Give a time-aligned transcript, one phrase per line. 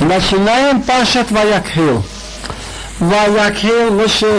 [0.00, 2.02] начинаем Пашат Ваякхил.
[3.00, 4.38] ויקהל משה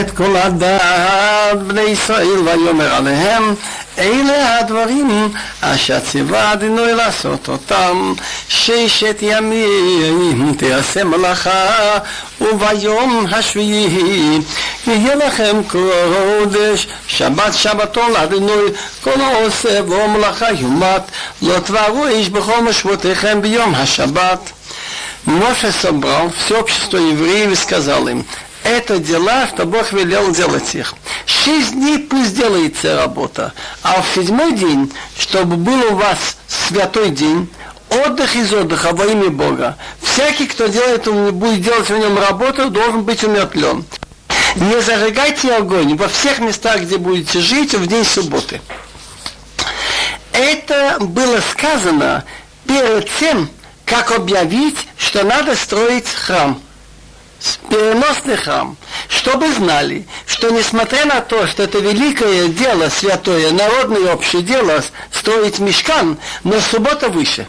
[0.00, 3.54] את כל הדת בני ישראל ויאמר עליהם
[4.00, 8.12] אלה הדברים אשר ציווה אדינוי לעשות אותם
[8.48, 11.98] ששת ימים תעשה מלאכה
[12.40, 14.38] וביום השביעי
[14.86, 18.70] יהיה לכם קודש שבת שבתו לאדינוי
[19.00, 21.02] כל העושה בו מלאכה יומת
[21.42, 24.52] לא תבערו איש בכל משמעותיכם ביום השבת
[25.26, 28.24] Моше собрал все общество евреев и сказал им,
[28.63, 30.93] это дела, что Бог велел делать их.
[31.25, 37.49] Шесть дней пусть делается работа, а в седьмой день, чтобы был у вас святой день,
[37.89, 39.77] отдых из отдыха во имя Бога.
[40.01, 43.85] Всякий, кто делает, будет делать в нем работу, должен быть умертвлен.
[44.55, 48.61] Не зажигайте огонь во всех местах, где будете жить в день субботы.
[50.33, 52.23] Это было сказано
[52.65, 53.49] перед тем,
[53.85, 56.61] как объявить, что надо строить храм,
[57.69, 58.77] переносный храм,
[59.09, 65.59] чтобы знали, что несмотря на то, что это великое дело, святое, народное общее дело, строить
[65.59, 67.47] мешкан, но суббота выше.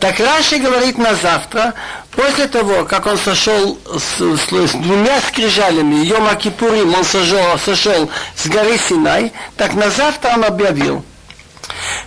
[0.00, 1.74] Так Раши говорит на завтра,
[2.10, 8.10] после того, как он сошел с, с, с двумя скрижалями, Йома Кипурим, он сошел, сошел
[8.36, 11.04] с горы Синай, так на завтра он объявил,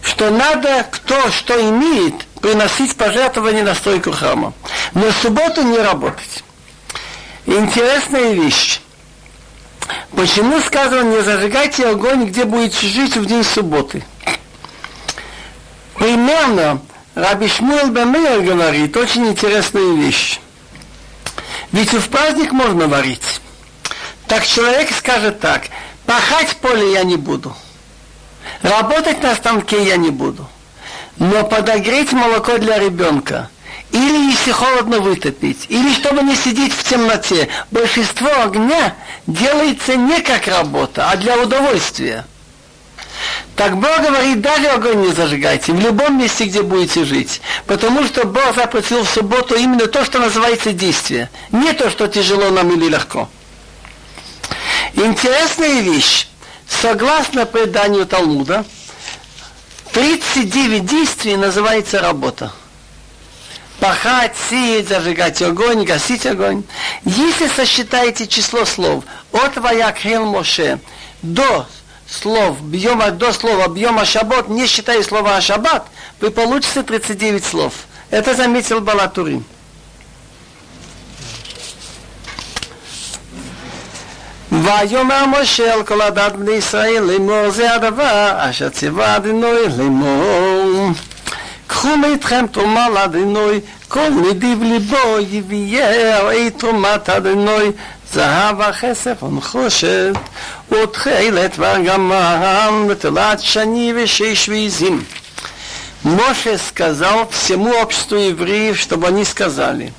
[0.03, 4.53] что надо кто что имеет, приносить пожертвования на стойку храма.
[4.93, 6.43] Но в субботу не работать.
[7.47, 8.81] Интересная вещь.
[10.15, 14.03] Почему сказано, не зажигайте огонь, где будете жить в день субботы?
[15.95, 16.81] Примерно
[17.15, 20.39] Раби Шмуэл Бамеер говорит очень интересную вещь.
[21.71, 23.41] Ведь в праздник можно варить.
[24.27, 25.63] Так человек скажет так,
[26.05, 27.55] пахать поле я не буду.
[28.61, 30.47] Работать на станке я не буду
[31.19, 33.49] но подогреть молоко для ребенка,
[33.91, 37.47] или если холодно вытопить, или чтобы не сидеть в темноте.
[37.71, 38.95] Большинство огня
[39.27, 42.25] делается не как работа, а для удовольствия.
[43.55, 47.41] Так Бог говорит, даже огонь не зажигайте, в любом месте, где будете жить.
[47.65, 51.29] Потому что Бог заплатил в субботу именно то, что называется действие.
[51.51, 53.29] Не то, что тяжело нам или легко.
[54.93, 56.27] Интересная вещь.
[56.69, 58.65] Согласно преданию Талмуда,
[59.93, 62.51] 39 действий называется работа
[63.80, 66.62] Пахать, сеять, зажигать огонь, гасить огонь.
[67.04, 70.78] Если сосчитаете число слов от Ваякхел Моше
[71.22, 71.66] до
[72.08, 75.86] слов, бьема, до слова бьема шабот, не считая слова шаббат,
[76.20, 77.72] вы получите 39 слов.
[78.10, 79.44] Это заметил Балатурин.
[84.52, 90.90] ויאמר משה אל כל הדת בני ישראל לאמור זה הדבר אשר ציווה אדינוי לאמור
[91.66, 97.70] קחו מאיתכם תרומה לאדינוי כל נדיב ליבו יביאה אי תרומת אדינוי
[98.12, 100.12] זהב וכסף ונחושת
[100.70, 105.04] ותכלת וארגמן ותולת שני ושש ועזים
[106.04, 109.92] Моше сказал всему обществу евреев, чтобы они сказали,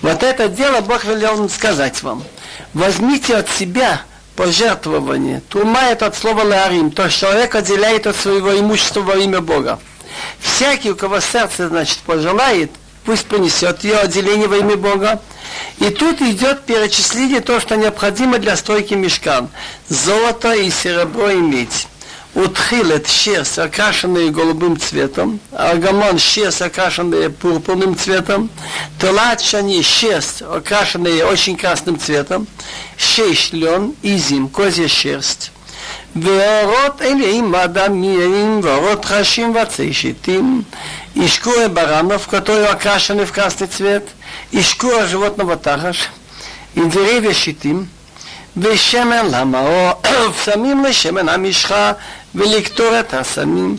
[0.00, 2.34] вот это дело Бог велел сказать вам –
[2.74, 4.02] возьмите от себя
[4.36, 5.40] пожертвование.
[5.48, 9.78] Тума это от слова ларим, то что человек отделяет от своего имущества во имя Бога.
[10.39, 12.71] Всякий, у кого сердце, значит, пожелает,
[13.05, 15.21] пусть принесет ее отделение во имя Бога.
[15.79, 19.49] И тут идет перечисление то, что необходимо для стойки мешкан.
[19.87, 21.87] Золото и серебро и медь.
[22.35, 28.51] Утхилет шерсть, окрашенная голубым цветом, аргамон шерсть, окрашенная пурпурным цветом,
[28.99, 32.45] талат шани шерсть, окрашенная очень красным цветом,
[32.97, 34.21] шесть лен и
[34.53, 35.51] козья шерсть.
[36.21, 40.61] ואורות אלים עד המייעים ואורות חשים ועצי שיטים.
[41.15, 44.03] ישקו ברם נפקתו יוהקה אשר נפקס לצוות.
[44.53, 46.07] ישקו רשבות נבטחש,
[46.77, 47.85] אינזרי ושיטים,
[48.57, 49.91] ושמן למאור,
[50.37, 51.91] פסמים לשמן המשחה
[52.35, 53.77] ולקטור את הסמים,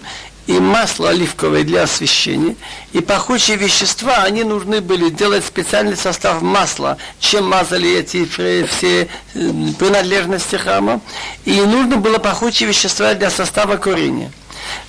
[0.50, 2.56] и масло оливковое для освещения.
[2.93, 8.25] И пахучие вещества, они нужны были делать специальный состав масла, чем мазали эти
[8.67, 9.08] все э,
[9.79, 11.00] принадлежности храма.
[11.44, 14.32] И нужно было пахучие вещества для состава курения.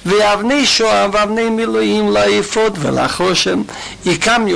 [0.03, 3.67] Вявны еще, а вавны милуим лаифот велахошем.
[4.03, 4.53] И камни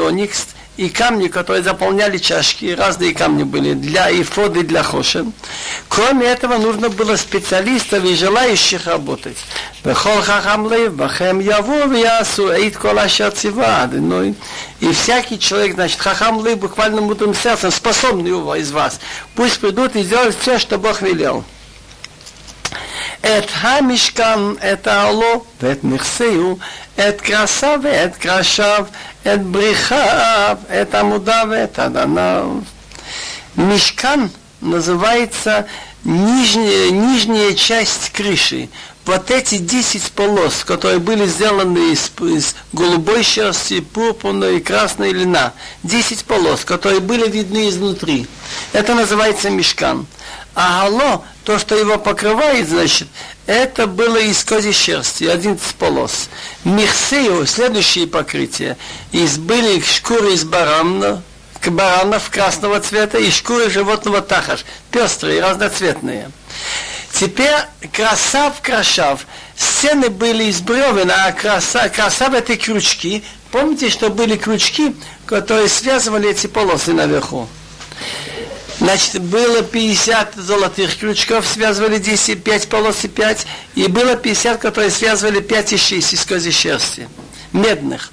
[0.77, 5.31] –и камни, которые заполняли чашки, разные камни были для ифоды, для хошен.
[5.87, 9.37] Кроме этого, нужно было специалистов и желающих работать.
[14.81, 18.99] И всякий человек, значит, хахамлев, буквально мудрым сердцем, способный из вас,
[19.35, 21.45] пусть придут и сделают все, что Бог велел.
[23.20, 24.38] את המשכן,
[24.72, 26.58] את העולו ואת מכסהו,
[26.94, 28.86] את красав ואת קרשיו,
[29.22, 32.50] את брихав, את עמודיו ואת אדניו.
[33.56, 34.30] Мешкан
[34.60, 35.66] называется
[36.04, 38.68] нижняя, нижняя часть крыши.
[39.05, 45.53] вот эти 10 полос, которые были сделаны из, из голубой шерсти, пурпурной и красной льна,
[45.83, 48.27] 10 полос, которые были видны изнутри,
[48.73, 50.07] это называется мешкан.
[50.55, 53.09] А гало, то, что его покрывает, значит,
[53.45, 56.29] это было из козьей шерсти, 11 полос.
[56.63, 58.77] Михсею, следующие покрытия,
[59.11, 61.21] из, были шкуры из барана,
[61.67, 66.31] баранов красного цвета и шкуры животного тахаш, пестрые, разноцветные.
[67.17, 67.55] Теперь
[67.93, 69.25] красав, крашав.
[69.55, 73.23] Стены были из бревен, а краса, красав это крючки.
[73.51, 74.93] Помните, что были крючки,
[75.25, 77.47] которые связывали эти полосы наверху?
[78.79, 84.91] Значит, было 50 золотых крючков, связывали 10, 5 полос и 5, и было 50, которые
[84.91, 87.07] связывали 5 и 6 из козьей шерсти,
[87.53, 88.11] медных.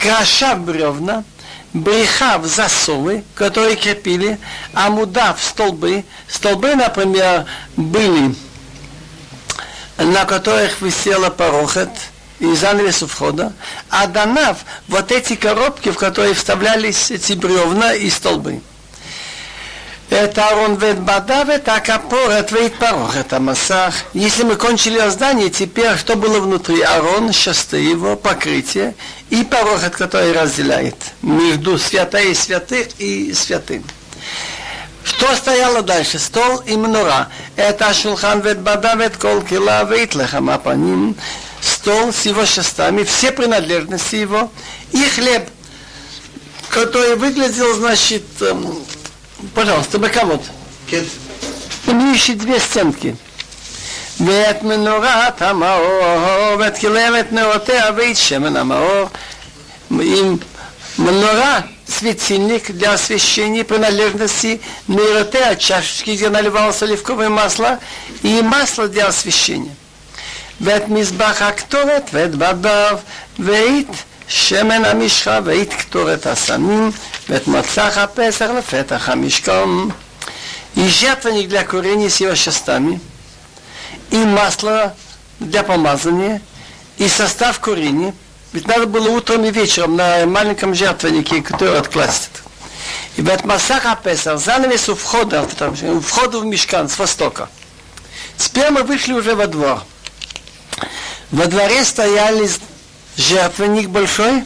[0.00, 1.22] Краша бревна,
[1.72, 4.38] бреха в засовы, которые крепили,
[4.74, 6.04] а муда в столбы.
[6.28, 7.46] Столбы, например,
[7.76, 8.34] были,
[9.98, 11.90] на которых висела порохет
[12.40, 13.52] и занавес у входа,
[13.88, 14.58] а данав
[14.88, 18.60] вот эти коробки, в которые вставлялись эти бревна и столбы.
[20.12, 23.94] Это Арон вет бада, вет акапорет, вет парохет амасах.
[24.12, 26.82] Если мы кончили здание, теперь что было внутри?
[26.82, 28.94] Арон, шесты его, покрытие
[29.30, 33.82] и порохет, который разделяет между святая и святых и святым.
[35.02, 36.18] Что стояло дальше?
[36.18, 37.28] Стол и мнора.
[37.56, 41.16] Это шулхан вет бада, вет кол кила, вет лехама паним.
[41.62, 44.52] Стол с его шестами, все принадлежности его
[44.90, 45.48] и хлеб,
[46.68, 48.24] который выглядел, значит,
[49.53, 50.41] пожалуйста, боковод.
[51.87, 53.15] имеющий две стенки.
[54.19, 59.09] ואת מנורת המאור, ואת כלבת נאותיה ואת שמן המאור.
[59.89, 60.39] Им
[60.97, 67.79] мнора, светильник для освещения принадлежности нейротеа, чашечки, где наливалось оливковое масло,
[68.23, 69.75] и масло для освещения.
[70.61, 72.99] ואת מזבח הקטורת, ואת בדיו,
[73.39, 73.87] ואת
[74.31, 76.91] שמן המשחה, ואת קטורת הסמים,
[77.29, 79.69] ואת מצח הפסח לפתח המשכן.
[80.75, 82.99] И жертвенник для курения с его шестами,
[84.11, 84.95] и масло
[85.39, 86.39] для помазания,
[86.99, 88.13] и состав курения.
[88.53, 92.29] Ведь надо было утром и вечером на маленьком жертвеннике, который откласть.
[93.15, 95.47] И в Масах Апесах, занавес у входа,
[95.83, 97.49] у входа в мешкан с востока.
[98.37, 99.83] Теперь мы вышли уже во двор.
[101.31, 102.47] Во дворе стояли
[103.17, 104.43] жертвенник большой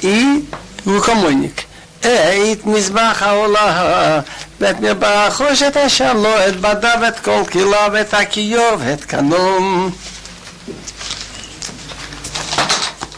[0.00, 0.44] и
[0.84, 1.62] рукомойник.
[2.02, 4.20] את מזבח העולה,
[4.60, 9.92] ואת מברכו שתשם לו, את בדיו ואת כל קהילה, ואת הכיור ואת каном.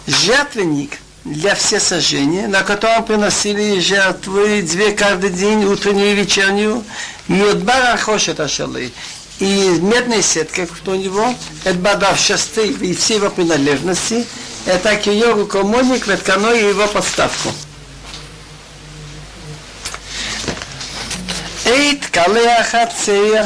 [0.06, 6.84] Жертвенник для всесожжения, на котором приносили жертвы две каждый день, утреннюю и вечернюю,
[7.28, 8.92] и от барахошет ашалы,
[9.38, 11.34] и медная сетка, что у него,
[11.64, 14.26] это бадав шесты и все его принадлежности,
[14.66, 17.50] это киор рукомойник, веткано и его подставку.
[21.66, 23.44] התקלח הציר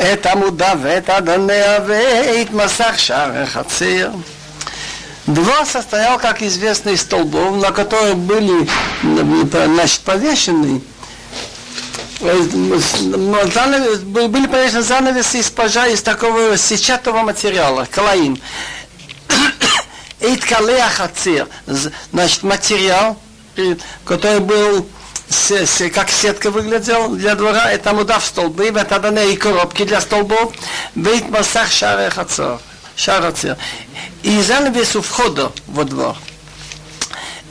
[0.00, 4.10] את עמודיו ואת אדניה ואת מסך שער החציר.
[5.26, 8.66] Двор состоял, как известно, из столбов, на которых были
[9.02, 10.80] значит, повешены
[13.53, 18.39] занавес, были повешены занавесы из пожа из такого сетчатого материала, калаим.
[20.19, 21.47] Иткалея хацир,
[22.11, 23.17] значит, материал,
[24.05, 24.87] который был
[25.93, 30.53] как сетка выглядел для двора, это мудав столбы, это даны и коробки для столбов,
[30.95, 31.69] вейт масах
[32.95, 33.57] шарацир.
[34.21, 36.15] И занавес у входа во двор.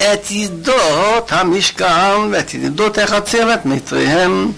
[0.01, 4.51] את ידות המשכן ואת ידות החצר ואת מיתריהם,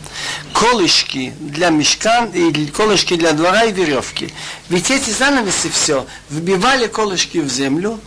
[0.53, 4.33] колышки для мешкан и колышки для двора и веревки.
[4.69, 7.99] Ведь эти занавесы все вбивали колышки в землю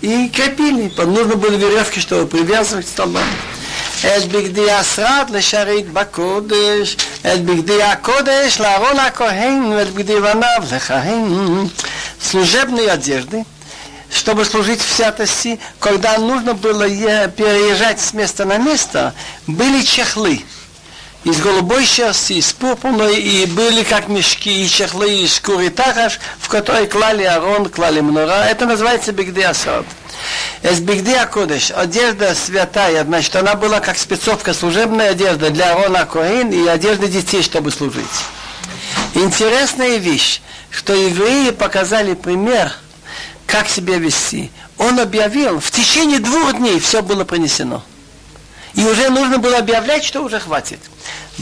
[0.00, 0.90] и крепили.
[0.96, 3.28] Нужно было веревки, чтобы привязывать столбам.
[4.06, 11.66] את בגדי השרד לשרת בקודש, את בגדי הקודש לארון הכהן ואת בגדי בניו לכהן.
[12.30, 13.44] Служебные одежды,
[14.15, 19.13] чтобы служить в святости, когда нужно было переезжать с места на место,
[19.45, 20.41] были чехлы
[21.25, 26.47] из голубой шерсти, из пурпурной, и были как мешки и чехлы из шкуры тахаш, в
[26.47, 28.45] которые клали арон, клали мнора.
[28.45, 29.85] Это называется бигди асад.
[30.63, 36.51] Из бигди кодеш, одежда святая, значит, она была как спецовка, служебная одежда для Арона Коин
[36.51, 38.05] и одежда детей, чтобы служить.
[39.13, 40.41] Интересная вещь,
[40.71, 42.71] что евреи показали пример,
[43.46, 44.50] как себя вести.
[44.78, 47.82] Он объявил, в течение двух дней все было принесено.
[48.74, 50.80] И уже нужно было объявлять, что уже хватит.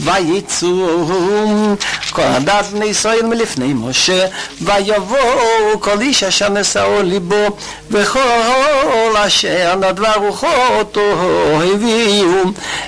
[0.03, 1.07] ויצאו
[2.11, 4.25] כל הדת בני ישראל מלפני משה
[4.61, 7.57] ויבואו כל איש אשר נשאו ליבו
[7.89, 10.47] וכל אשר נדבה רוחו
[10.79, 11.01] אותו
[11.73, 12.41] הביאו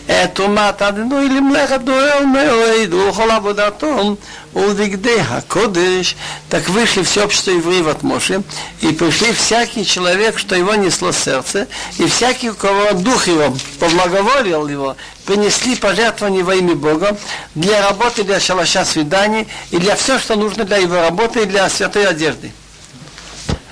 [0.05, 4.15] את תרומת אדינוי למלאכת דואל מאוד וכל עבודתו
[4.56, 6.16] Улдигдей Хакодыш,
[6.48, 8.42] так вышли все общество евреев от Моши,
[8.80, 14.66] и пришли всякий человек, что его несло сердце, и всякий, у кого дух его поблаговолил
[14.66, 14.96] его,
[15.26, 17.18] принесли пожертвование во имя Бога
[17.54, 21.68] для работы, для шалаша свиданий, и для всего, что нужно для его работы, и для
[21.68, 22.50] святой одежды.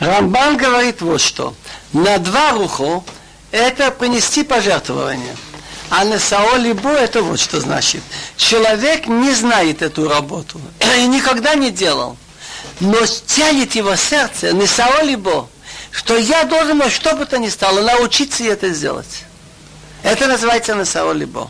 [0.00, 1.55] Рамбан говорит вот что.
[1.95, 3.03] На два руху
[3.53, 5.35] это принести пожертвование.
[5.88, 8.03] А на саолибо это вот что значит.
[8.38, 10.60] Человек не знает эту работу
[10.98, 12.18] и никогда не делал.
[12.79, 15.50] Но тянет его сердце, не Саолибо,
[15.91, 19.25] что я должен, что бы то ни стало, научиться это сделать.
[20.03, 21.48] Это называется נשאו ליבו.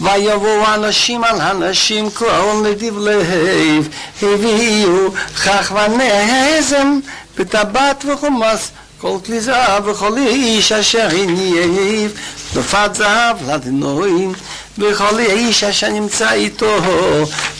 [0.00, 3.88] ויבואו אנשים על הנשים כל נדיב לב,
[4.22, 5.10] הביאו
[5.44, 6.98] כך ונזם
[7.38, 8.70] בטבעת וחומס,
[9.00, 12.18] כל כלי זהב וכל איש אשר הניב,
[12.52, 14.32] תנופת זהב לדנועים,
[14.78, 16.76] וכל איש אשר נמצא איתו,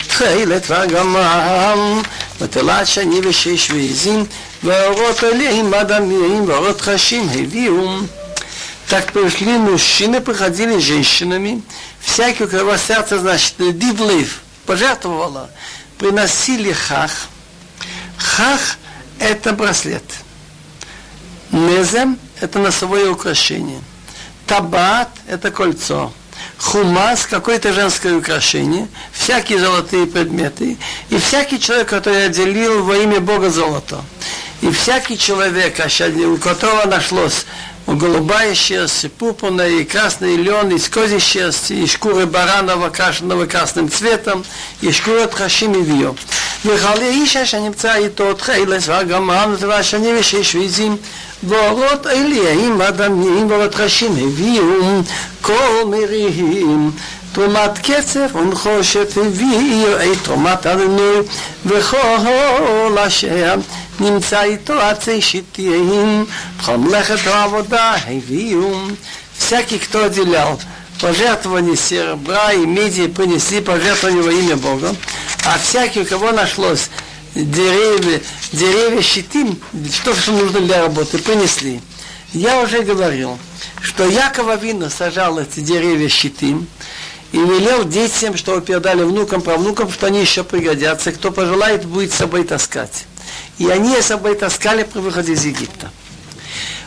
[0.06, 2.02] תכלת וגמם,
[2.40, 4.24] ותלת שני ושש ועזים,
[4.64, 8.00] ואורות אליהם אדמים, ואורות חשים הביאו.
[8.92, 11.62] Так пришли мужчины, приходили женщинами,
[12.04, 15.48] всякий, у кого сердце, значит, дивлив, пожертвовала,
[15.96, 17.10] приносили хах.
[18.18, 20.04] Хах – это браслет.
[21.52, 23.80] Незем – это носовое украшение.
[24.46, 26.12] Табат – это кольцо.
[26.57, 30.77] хумас, какое-то женское украшение, всякие золотые предметы,
[31.09, 34.01] и всякий человек, который отделил во имя Бога золото.
[34.61, 35.87] И всякий человек, а
[36.27, 37.45] у которого нашлось
[37.85, 43.89] голубая шерсть, и пупана, и красный лен, из козьей шерсти, и шкуры баранова, окрашенного красным
[43.89, 44.43] цветом,
[44.81, 46.15] и шкуры от хашим и вио.
[46.63, 50.99] Вихали иша, шанимца, и тот, хейлес, вагаман, вашани, виши, швизим,
[51.48, 55.00] ואורות אליים אדמים ואורות הביאו
[55.40, 56.90] כל מריעים
[57.32, 61.18] תרומת קצף ונחושת הביאו את תרומת אדוני
[61.66, 63.54] וכל אשר
[64.00, 66.24] נמצא איתו עצי שיטיים,
[66.58, 68.70] בכל מלאכת העבודה הביאו.
[69.38, 70.60] Всякий, кто отделял
[71.00, 74.94] пожертвование серебра и меди, принесли пожертвование во имя Бога,
[75.44, 76.90] а всякий, у кого нашлось
[77.34, 78.20] деревья,
[78.51, 79.59] деревья щитим,
[79.93, 81.81] что же нужно для работы, принесли.
[82.33, 83.37] Я уже говорил,
[83.81, 86.67] что Якова Вина сажал эти деревья щитим
[87.31, 92.17] и велел детям, чтобы передали внукам, правнукам, что они еще пригодятся, кто пожелает, будет с
[92.17, 93.05] собой таскать.
[93.57, 95.91] И они с собой таскали при выходе из Египта.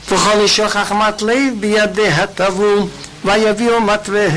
[0.09, 2.90] Пухал еще хахмат лейв биядеха таву
[3.25, 4.28] ויביאו מתווה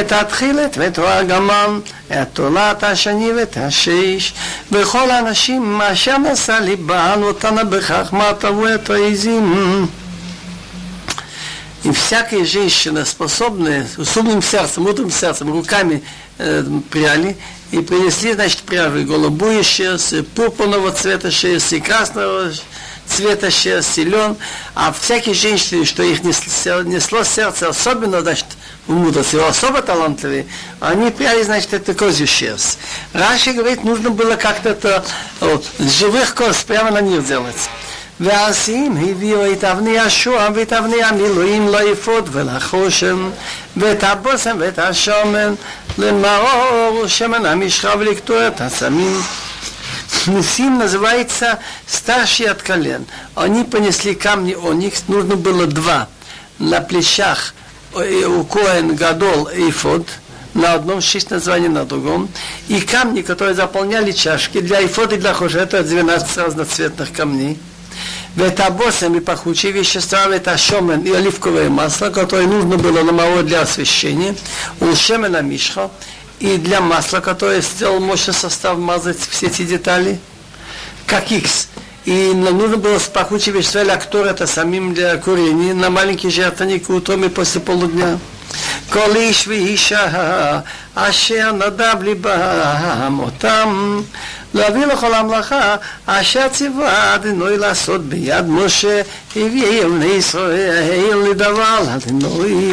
[0.00, 1.80] את התחילת ואת הגמל,
[2.12, 4.32] את תולת השני ואת השש,
[4.72, 9.86] וכל האנשים אשר נשא ליבן אותנה בחכמה טבו את העזים.
[11.84, 16.02] И всякая женщина, способная, с умным сердцем, мудрым сердцем, руками
[16.36, 17.36] э, пряли,
[17.70, 22.50] и принесли, значит, пряжу голубую шерсть, пурпурного цвета шерсти, красного
[23.10, 24.36] цвета шерсти, лен,
[24.74, 28.46] а всякие женщины, что их несло, несло сердце, особенно, значит,
[28.86, 30.46] в мудрости, особо талантливые,
[30.80, 32.78] они пряли, значит, это козью шерсть.
[33.12, 35.04] Раньше, говорит, нужно было как-то это
[35.40, 37.56] вот, живых коз прямо на них делать.
[38.20, 43.30] והעשים הביאו את אבני השוהם ואת אבני המילואים לאפוד ולחושם
[43.76, 45.54] ואת הבושם ואת השומן
[45.98, 49.20] למאור שמן המשחה ולקטוע את הסמים.
[50.27, 53.05] Несим называется старший от колен.
[53.35, 56.07] Они понесли камни, у них нужно было два.
[56.59, 57.53] На плечах
[57.95, 60.07] э, у Коэн Гадол и Фод,
[60.53, 62.29] на одном шесть названий на другом,
[62.67, 67.57] и камни, которые заполняли чашки для Ифода и для Хошета, 12 разноцветных камней.
[68.35, 73.61] ветабосом и пахучие вещества, это шомен и оливковое масло, которое нужно было на намолоть для
[73.61, 74.35] освещения,
[74.79, 75.89] у шемена мишха,
[76.40, 80.18] и для масла, которое сделал мощный состав, мазать все эти детали,
[81.06, 81.68] как X.
[82.04, 86.88] И нам нужно было с пахучей вещества лактор, это самим для курения, на маленький жертвенник
[86.90, 88.18] утром и после полудня.
[88.90, 90.60] כל איש ואישה
[90.94, 94.00] אשר נדב ליבם אותם
[94.54, 99.02] להביא לכל המלאכה אשר ציווה אדינוי לעשות ביד משה
[99.36, 102.72] הביא בני ישראל לדבר לאדינוי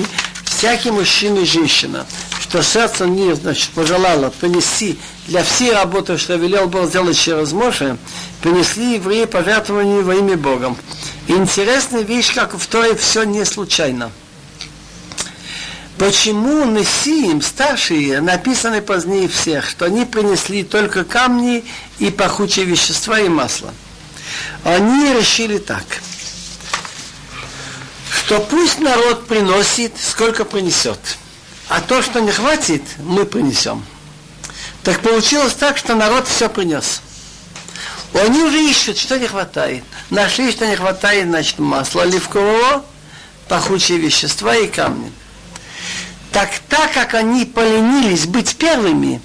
[0.58, 2.04] всякий мужчина и женщина,
[2.40, 4.98] что сердце не, значит, пожелало принести
[5.28, 7.96] для всей работы, что велел Бог сделать через Моше,
[8.42, 10.76] принесли евреи пожертвования во имя Богом.
[11.28, 14.10] И интересная вещь, как в Торе все не случайно.
[15.96, 21.64] Почему Несиим, старшие, написаны позднее всех, что они принесли только камни
[22.00, 23.72] и пахучие вещества и масло?
[24.64, 25.84] Они решили так,
[28.10, 30.98] что пусть народ приносит, сколько принесет,
[31.68, 33.84] а то, что не хватит, мы принесем.
[34.82, 37.02] Так получилось так, что народ все принес.
[38.14, 39.84] Они уже ищут, что не хватает.
[40.10, 42.84] Нашли, что не хватает, значит, масла оливкового,
[43.48, 45.12] пахучие вещества и камни.
[46.32, 49.20] Так так как они поленились быть первыми,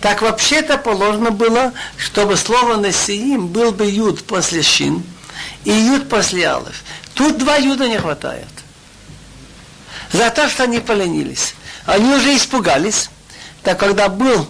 [0.00, 5.02] так вообще-то положено было, чтобы слово «насиим» был бы юд после шин
[5.64, 6.74] и юд после алов.
[7.14, 8.48] Тут два юда не хватает.
[10.12, 11.54] За то, что они поленились.
[11.86, 13.10] Они уже испугались.
[13.62, 14.48] Так когда был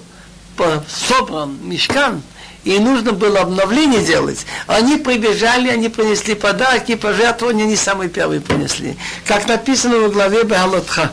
[0.88, 2.23] собран мешкан,
[2.64, 8.97] и нужно было обновление делать, они прибежали, они принесли подарки, пожертвования, они самые первые принесли.
[9.26, 11.12] Как написано в главе Бегалотха.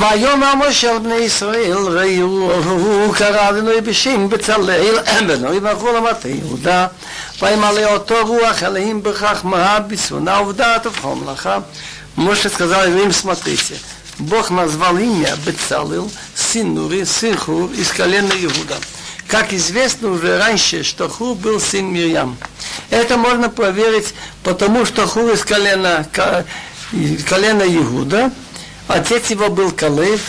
[0.00, 6.86] ויאמר משה על בני ישראל ראו קרא בנוי בשם בצלאל בנוי בחור למטה יהודה
[7.42, 11.58] וימלא אותו רוח אלוהים בחכמה בשונה ובדעת ובכל מלאכה
[12.16, 13.76] Моше сказал евреям, смотрите,
[14.18, 18.76] Бог назвал имя Бецалил, сын Нури, сын Хур из колена Иуда.
[19.28, 22.38] Как известно уже раньше, что Хур был сын Мирьям.
[22.88, 26.06] Это можно проверить, потому что Хур из колена,
[27.28, 28.32] колена Иуда,
[28.93, 30.21] Отец его был Калев.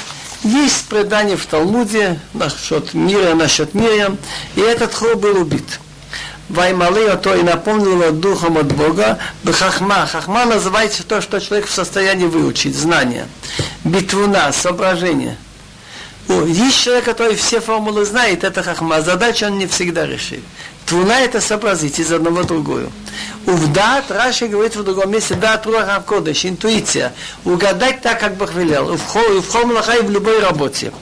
[0.45, 4.16] Есть предание в Талмуде насчет мира, насчет мира,
[4.54, 5.81] и этот хор был убит.
[6.49, 9.19] Ваймалы то и напомнил его духом от Бога.
[9.42, 10.07] Бхахма.
[10.07, 13.26] Хахма называется то, что человек в состоянии выучить, знание.
[13.85, 15.37] Битвуна, соображение.
[16.28, 19.00] Есть человек, который все формулы знает, это хахма.
[19.00, 20.40] Задачу он не всегда решит.
[20.87, 22.91] Твуна это сообразить из одного другую.
[23.47, 27.13] Увдат, Раши говорит в другом месте, да, Руах Кодыш, интуиция.
[27.45, 28.97] Угадать так, как Бог велел.
[28.97, 30.93] В хом лаха и в любой работе.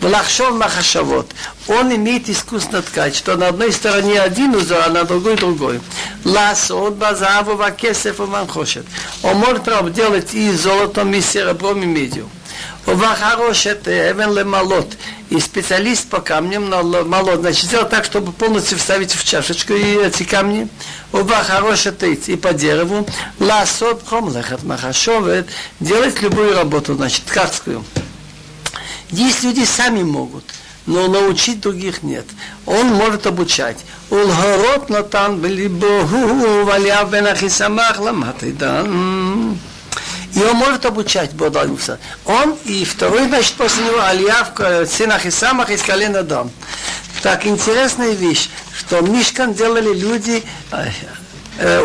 [0.00, 1.30] В лахшов махашавот.
[1.66, 5.80] Он имеет искусно ткать, что на одной стороне один узор, а на другой другой.
[6.24, 8.86] Ласот, базаву, вакесев, манхошет.
[9.22, 12.28] Он может делать и золотом, и серебром, и медью.
[15.30, 20.22] И специалист по камням молот, значит, сделать так, чтобы полностью вставить в чашечку и эти
[20.22, 20.68] камни.
[21.12, 23.06] Вахарошет и по дереву.
[23.38, 25.48] Ласот хомлехат махашовет.
[25.80, 27.84] Делать любую работу, значит, ткацкую.
[29.10, 30.44] Есть люди сами могут,
[30.86, 32.24] но научить других нет.
[32.64, 33.84] Он может обучать.
[34.08, 39.58] Улгарот натан валяв бен ахисамах ламатидан.
[40.34, 41.98] И он может обучать Бодалюса.
[42.24, 44.52] Он и второй, значит, после него Алиав,
[44.88, 46.50] сын Ахисамах из колена Дон.
[47.22, 50.90] Так, интересная вещь, что Мишкан делали люди, э,
[51.58, 51.80] э,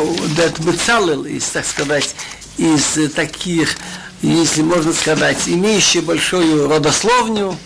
[1.25, 2.15] из, так сказать,
[2.57, 3.77] из таких,
[4.21, 7.57] если можно сказать, имеющие большую родословню,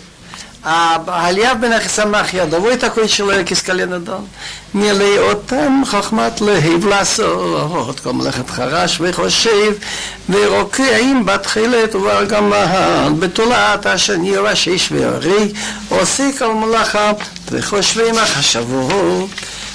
[0.67, 4.27] а Галиав бен Ахисамах ядовой такой человек из колена Дон.
[4.73, 9.73] מלא אותם חוכמת להיב לעשות, כל מלאכת חרש וחושב,
[10.29, 15.53] ורוקעים בתחילת ובגמל, בתולעת השני ראשיש והרי,
[15.89, 17.11] עושה כל מלאכה
[17.51, 19.27] וחושבי מחשבו.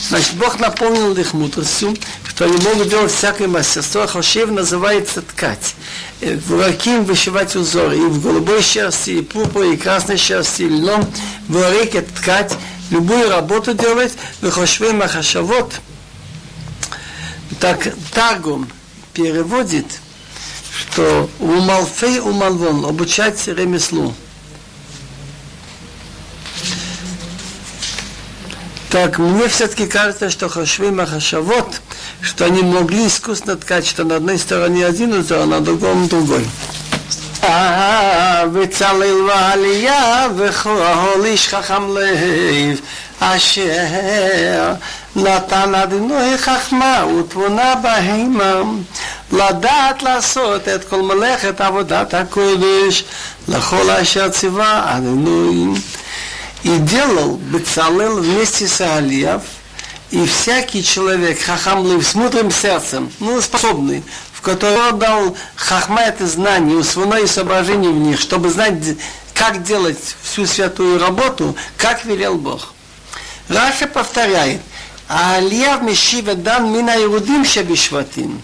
[0.09, 1.95] Значит, Бог напомнил их мудростью,
[2.29, 4.07] что они могут делать всякое мастерство.
[4.07, 5.75] Хошев называется ткать.
[6.24, 7.98] В раким вышивать узоры.
[7.98, 11.06] И в голубой шерсти, и пурпуре, и красной шерсти, и льном.
[11.48, 12.56] В реке ткать
[12.90, 15.74] любую работу делать, выхошвей махашавот.
[17.60, 18.68] Так Таргум
[19.14, 19.86] переводит,
[20.78, 24.14] что у Малфей у Малвон обучать ремеслу.
[28.94, 31.82] Так мне все-таки кажется, что Хашви Махашавот,
[32.23, 36.47] что они могли искусно ткать, что на одной стороне один узор, а на другом другой.
[38.53, 42.81] וצלל ועלייה וכל איש חכם לב
[43.21, 44.73] אשר
[45.17, 48.63] נתן אדינוי חכמה ותבונה בהמה
[49.33, 53.05] לדעת לעשות את כל מלאכת עבודת הקודש
[53.49, 55.81] לכל אשר ציווה אדינוי
[56.65, 59.43] и делал Бецалел вместе с Алиев,
[60.13, 64.03] и всякий человек, хахамлый, с мудрым сердцем, ну, способный,
[64.43, 68.75] который дал хахма это знание, усвоено соображение в них, чтобы знать,
[69.35, 72.73] как делать всю святую работу, как велел Бог.
[73.49, 74.61] Раша повторяет,
[75.09, 78.39] העלייה משיב דן מן היהודים שבשבטים,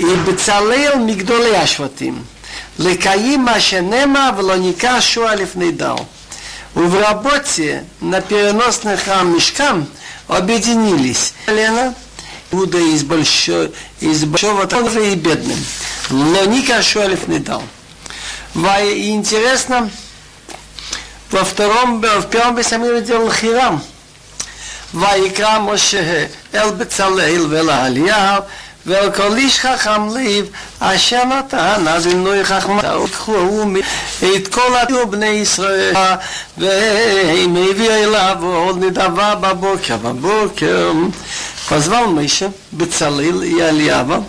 [0.00, 2.22] ובצלאל מגדולי השבטים.
[2.78, 6.06] Лекаим Машенема Влоника Шуалиф Нейдал.
[6.74, 9.86] В работе на переносный храм Мешкам
[10.28, 11.94] объединились Лена,
[12.50, 14.66] Иуда из, большой, из большого
[15.00, 15.58] и бедным.
[16.10, 17.62] Но Ника Шуалиф не дал.
[18.54, 19.90] И интересно,
[21.30, 23.82] во втором, в первом Бесамиле делал Хирам.
[24.94, 28.38] ויקרא משה אל בצלאל ואל העלייה
[28.86, 30.46] ואל כל איש חכם ליב
[30.80, 33.62] אשר נתן אדינוי חכמה וקחו
[34.36, 35.94] את כל הדיו בני ישראל
[36.58, 40.92] והם הביאו אליו עוד נדבה בבוקר בבוקר
[41.68, 44.24] позвал Миша, Бецалил и Алиава,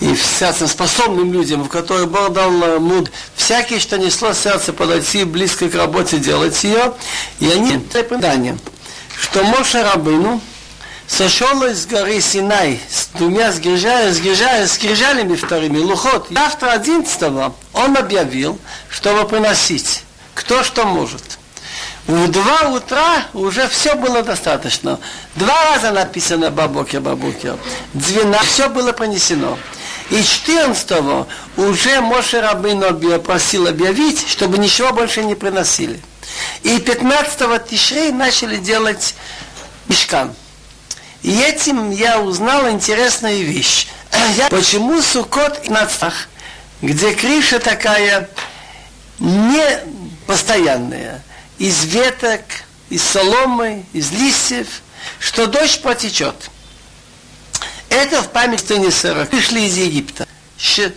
[0.00, 5.68] и сердцем способным людям, в которых Бог дал муд, всякие, что несло сердце подойти близко
[5.68, 6.94] к работе, делать ее,
[7.38, 8.58] и они предание,
[9.20, 10.40] что Моше Рабыну
[11.07, 16.27] сошел из горы Синай с двумя сгрижалями, сгрижалями, скрижалями вторыми, лухот.
[16.31, 17.21] Завтра 11
[17.73, 21.39] он объявил, чтобы приносить кто что может.
[22.05, 24.99] В два утра уже все было достаточно.
[25.35, 27.57] Два раза написано бабокер, бабокер.
[27.93, 29.57] Двенадцать, все было принесено.
[30.11, 31.25] И 14
[31.57, 35.99] уже Моше Рабыну просил объявить, чтобы ничего больше не приносили.
[36.61, 39.15] И 15 Тишрей начали делать
[39.87, 40.35] мешкан.
[41.25, 43.87] И этим я узнал интересную вещь.
[44.37, 46.27] Я, почему Сукот на цах,
[46.83, 48.29] где криша такая
[49.17, 49.79] не
[50.27, 51.23] постоянная,
[51.57, 52.41] из веток,
[52.91, 54.67] из соломы, из листьев,
[55.17, 56.35] что дождь потечет.
[57.89, 59.25] Это в память Тенисера.
[59.25, 60.27] Пришли из Египта.
[60.59, 60.95] 6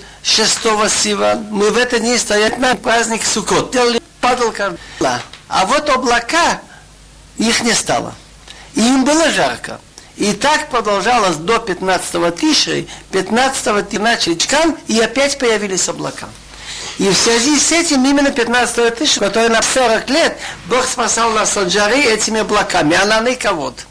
[0.90, 3.72] Сива мы в этот день стоят на праздник Сукот.
[3.72, 4.52] Делали падал.
[5.48, 6.60] А вот облака,
[7.38, 8.14] их не стало.
[8.74, 9.80] И им было жарко.
[10.18, 16.28] И так продолжалось до 15-го Тиши, 15-го начали чкан, и опять появились облака.
[16.98, 21.56] И в связи с этим именно 15 тысяч, который на 40 лет, Бог спасал нас
[21.56, 23.82] от жары этими облаками, а на кого-то.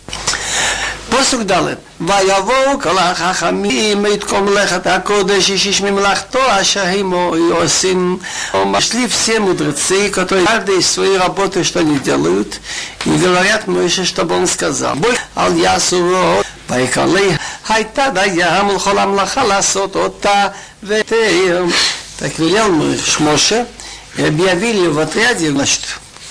[1.11, 7.12] פסוק ד' ויבואו כל החכמים ויתקום מלאכת הקודש איש ממלאכתו אשר הם
[7.51, 8.18] עושים
[8.81, 12.61] шли все мудрецы, которые каждый свои работы, что они делают,
[13.07, 14.97] и говорят Моше, чтобы он сказал.
[15.37, 16.40] על יסורו
[16.71, 17.07] ויקרא
[17.68, 20.49] הייתה דיים ולכל המלאכה לעשות אותה
[20.83, 21.62] ותהיה
[22.23, 23.66] так велел мы Шмоше
[24.16, 25.81] и объявили в отряде, значит,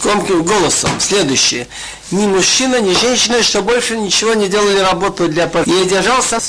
[0.01, 1.67] громким голосом следующее.
[2.10, 6.40] Ни мужчина, ни женщина, что больше ничего не делали работу для И держался.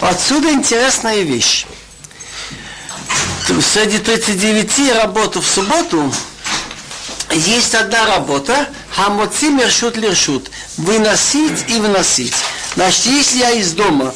[0.00, 1.66] Отсюда интересная вещь.
[3.72, 6.12] Среди 39 работ в субботу
[7.30, 12.34] есть одна работа, хамоци мершут лиршут, выносить и выносить.
[12.74, 14.14] Значит, если я из дома,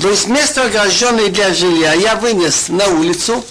[0.00, 3.44] то есть место огражденное для жилья, я вынес на улицу,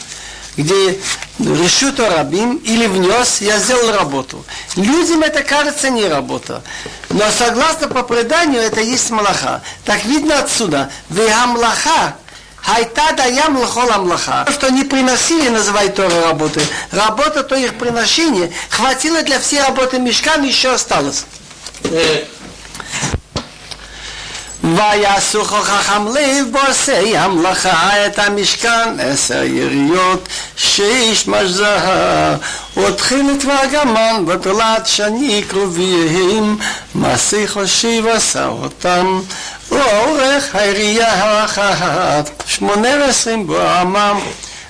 [0.56, 1.00] где
[1.40, 4.44] решут рабим или внес, я сделал работу.
[4.76, 6.62] Людям это кажется не работа.
[7.10, 9.62] Но согласно по преданию, это есть малаха.
[9.86, 10.90] Так видно отсюда.
[11.10, 12.16] Веамлаха,
[12.68, 14.44] Хайта даям лхол амлаха.
[14.46, 16.62] То, что не приносили, называют Тора работы.
[16.92, 21.26] Работа, то их приношение, хватило для всей работы мешкан, еще осталось.
[24.76, 32.36] ויעשו חכם לב בעושי המלאכה את המשכן עשר יריות שיש משזהה
[32.78, 36.58] ותחילת והגמן בתולת שני קרוביהם
[36.96, 39.22] מעשי חושב עשה אותם.
[39.72, 44.20] ואורך הירייה האחת שמונה ועשרים בועמם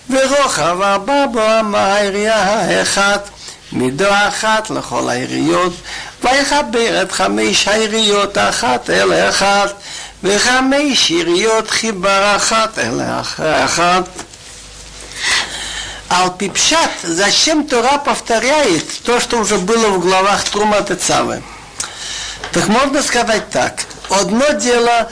[0.10, 3.30] ורוחב ארבע בועמה הירייה האחת.
[3.72, 5.74] מידו אחת לכל העיריות
[6.23, 9.75] ויחבר את חמש העיריות אחת אל אחת
[10.23, 13.01] וחמש עיריות חיבר אחת אל
[13.65, 14.05] אחת
[16.13, 21.43] Алпипшат, зачем Тора повторяет то, что уже было в главах Трума Тецавы?
[22.53, 23.87] Так можно сказать так.
[24.11, 25.11] Одно дело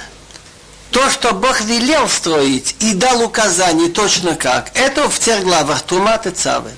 [0.90, 4.72] то, что Бог велел строить и дал указание точно как.
[4.74, 6.70] Это в тех главах Трума Тецавы.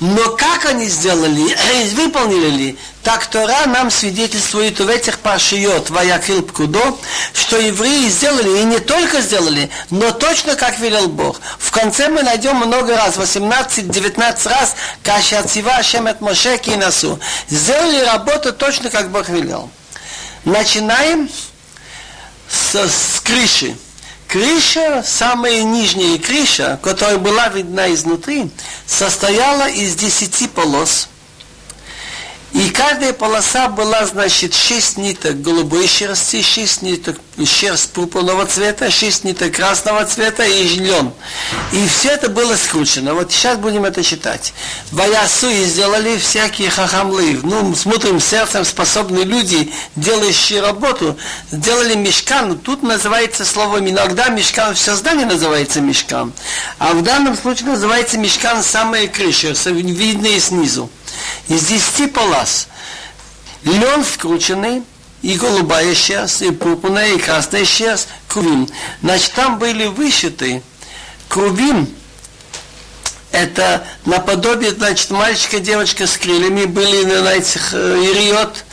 [0.00, 1.56] Но как они сделали,
[1.94, 6.97] выполнили ли, так Тора нам свидетельствует в этих паршиот Ваякил Пкудо,
[7.33, 11.39] что евреи сделали, и не только сделали, но точно как велел Бог.
[11.59, 17.19] В конце мы найдем много раз, 18-19 раз, Кашацива Шемет Моше Кинасу.
[17.47, 19.69] Сделали работу точно как Бог велел.
[20.43, 21.29] Начинаем
[22.49, 23.77] с, с крыши.
[24.27, 28.49] Крыша, самая нижняя крыша, которая была видна изнутри,
[28.87, 31.07] состояла из десяти полос.
[32.55, 39.25] И каждая полоса была, значит, 6 ниток голубой шерсти, 6 ниток шерсть пурпурного цвета, 6
[39.25, 41.11] ниток красного цвета и лен.
[41.73, 43.13] И все это было скручено.
[43.13, 44.53] Вот сейчас будем это читать.
[44.93, 47.41] Ваясу и сделали всякие хахамлы.
[47.43, 51.17] Ну, смотрим сердцем способные люди, делающие работу,
[51.51, 52.57] сделали мешкан.
[52.57, 56.31] Тут называется словом иногда мешкан, все здание называется мешкан.
[56.79, 60.89] А в данном случае называется мешкан самая крыша, видные снизу
[61.47, 62.67] из десяти полос.
[63.63, 64.83] Лен скрученный,
[65.21, 68.69] и голубая шерсть, и пурпурная, и красная шерсть, крувим.
[69.01, 70.61] Значит, там были вышиты
[71.27, 71.89] крувим,
[73.35, 78.63] это наподобие, значит, мальчика, девочка с крыльями были на этих ириот.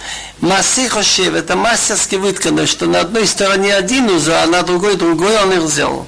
[0.41, 5.37] Массы хошев, это мастерски выткано, что на одной стороне один узор, а на другой другой
[5.43, 6.07] он их взял.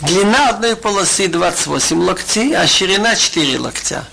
[0.00, 4.04] Длина одной полосы 28 локтей, а ширина 4 локтя.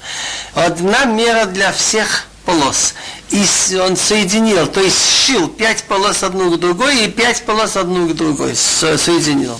[0.53, 2.93] Одна мера для всех полос.
[3.29, 8.07] И он соединил, то есть сшил пять полос одну к другой и пять полос одну
[8.07, 9.59] к другой соединил.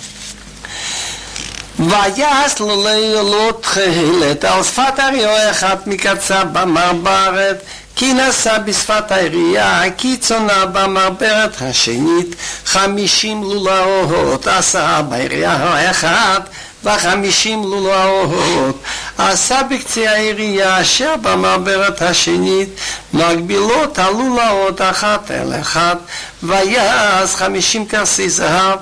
[1.80, 7.64] ויעש לו לילות תכלת על שפת אריו אחד מקצה במעברת
[7.97, 16.49] כי נשא בשפת העירייה הקיצונה במעברת השנית חמישים לולאות עשה בעירייה האחת
[16.85, 18.83] וחמישים לולאות.
[19.19, 22.69] עשה בקצה העירייה אשר במעברת השנית
[23.15, 25.99] מגבילות הלולאות אחת אל אחת
[26.43, 28.79] ויעש חמישים כרסי זהב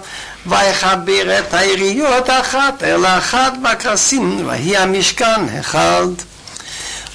[0.46, 6.06] ויחבר את העיריות אחת אל אחת בכרסים ויהי המשכן אחד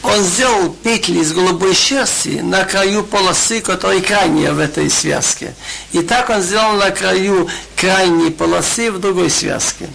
[0.07, 5.53] он сделал петли из голубой шерсти на краю полосы, которая крайняя в этой связке.
[5.91, 9.89] И так он сделал на краю крайней полосы в другой связке.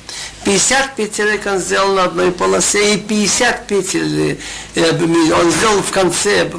[0.45, 4.39] 50 петелек он сделал на одной полосе, и 50 петель
[4.75, 6.51] э, он сделал в конце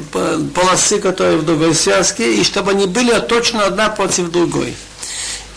[0.54, 4.74] полосы, которая в другой связке, и чтобы они были точно одна против другой.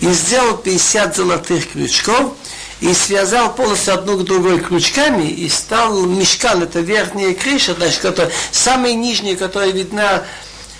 [0.02, 2.36] И сделал 50 золотых крючков,
[2.80, 8.32] и связал полностью одну к другой крючками, и стал мешкан, это верхняя крыша, значит, которая,
[8.52, 10.24] самая нижняя, которая видна,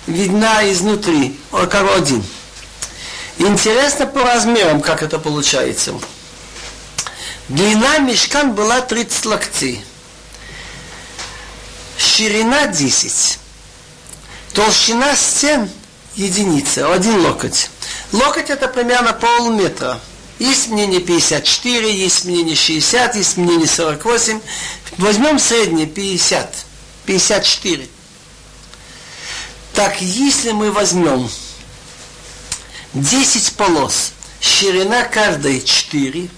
[0.06, 2.24] видна изнутри, как один.
[3.38, 5.94] Интересно по размерам, как это получается.
[7.48, 9.84] Длина мешкан была 30 локтей.
[11.96, 13.38] Ширина 10.
[14.52, 15.70] Толщина стен
[16.14, 17.70] единица, один локоть.
[18.12, 20.00] Локоть это примерно полметра.
[20.38, 24.40] Есть мнение 54, есть мнение 60, есть мнение 48.
[24.98, 26.64] Возьмем среднее 50,
[27.06, 27.88] 54.
[29.72, 31.28] Так, если мы возьмем
[32.94, 36.28] 10 полос, ширина каждой 4,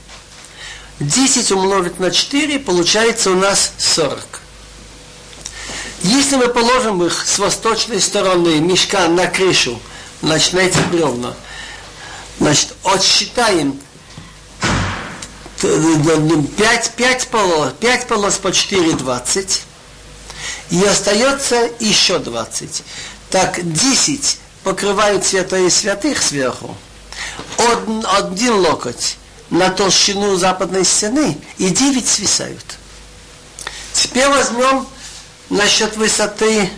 [1.00, 4.40] 10 умножить на 4, получается у нас 40.
[6.02, 9.78] Если мы положим их с восточной стороны мешка на крышу,
[10.22, 11.34] значит, на эти бревна,
[12.38, 13.78] значит, отсчитаем
[15.61, 19.62] 5, 5 полос, 5 полос по 4, 20.
[20.70, 22.83] И остается еще 20.
[23.29, 26.77] Так, 10 покрывают святое святых сверху.
[27.59, 29.16] Один, один локоть
[29.51, 32.64] на толщину западной стены, и 9 свисают.
[33.92, 34.87] Теперь возьмем
[35.51, 36.70] насчет высоты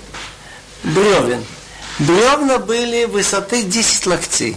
[0.83, 1.45] бревен.
[1.99, 4.57] Бревна были высоты 10 локтей.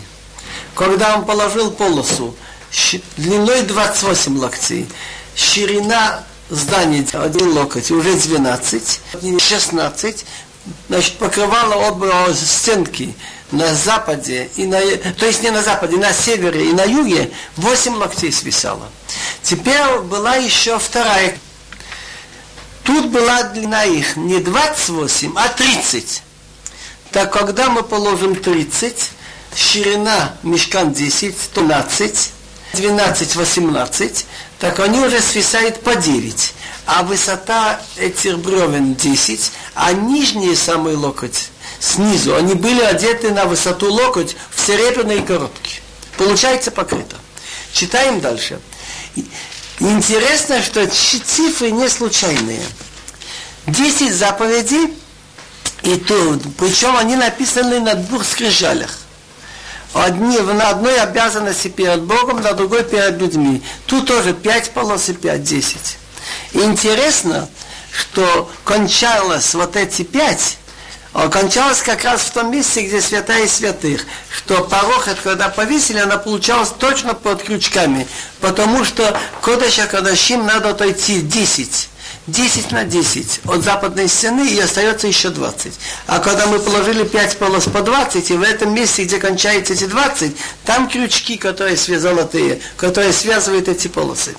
[0.73, 2.35] Когда он положил полосу,
[3.17, 4.87] длиной 28 локтей,
[5.35, 9.01] ширина здания один локоть, уже 12,
[9.39, 10.25] 16,
[10.87, 13.15] значит, покрывало оба стенки
[13.51, 14.79] на западе, и на,
[15.17, 18.89] то есть не на западе, на севере и на юге 8 локтей свисало.
[19.41, 21.37] Теперь была еще вторая.
[22.83, 26.23] Тут была длина их не 28, а 30.
[27.11, 29.11] Так когда мы положим 30,
[29.55, 32.31] ширина мешкан 10, 12,
[32.75, 34.25] 12, 18,
[34.59, 36.53] так они уже свисают по 9.
[36.85, 43.91] А высота этих бревен 10, а нижний самый локоть снизу, они были одеты на высоту
[43.91, 45.81] локоть в серебряные коробки.
[46.17, 47.15] Получается покрыто.
[47.73, 48.59] Читаем дальше.
[49.79, 52.61] Интересно, что цифры не случайные.
[53.67, 54.93] 10 заповедей,
[55.81, 58.91] и тут, причем они написаны на двух скрижалях
[59.95, 63.63] одни, на одной обязанности перед Богом, на другой перед людьми.
[63.87, 65.97] Тут тоже пять полос и пять, десять.
[66.53, 67.47] Интересно,
[67.91, 70.57] что кончалось вот эти пять,
[71.13, 76.17] а кончалось как раз в том месте, где святая святых, что порохот, когда повесили, она
[76.17, 78.05] получалась точно под крючками,
[78.41, 81.89] потому что Кодыша Кадашим надо отойти 10.
[82.27, 85.73] 10 на 10 от западной стены и остается еще 20.
[86.07, 89.85] А когда мы положили 5 полос по 20, и в этом месте, где кончаются эти
[89.85, 90.35] 20,
[90.65, 94.35] там крючки, которые золотые, которые связывают эти полосы.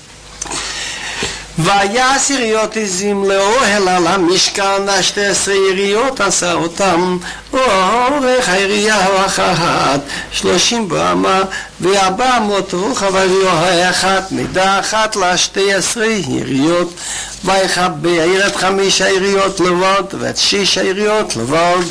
[1.59, 7.17] ויעש יריות עזים לאוהל על המשכן, השתי עשרה יריות עשה אותם,
[7.53, 9.99] אורך הירייה אחת,
[10.31, 11.41] שלושים באמה,
[11.81, 16.93] וארבע מאות רוחב הירייה אחת, מידה אחת לשתי עשרה יריות,
[17.45, 21.83] ויחבר את חמש היריות לבד, ואת שש היריות לבד.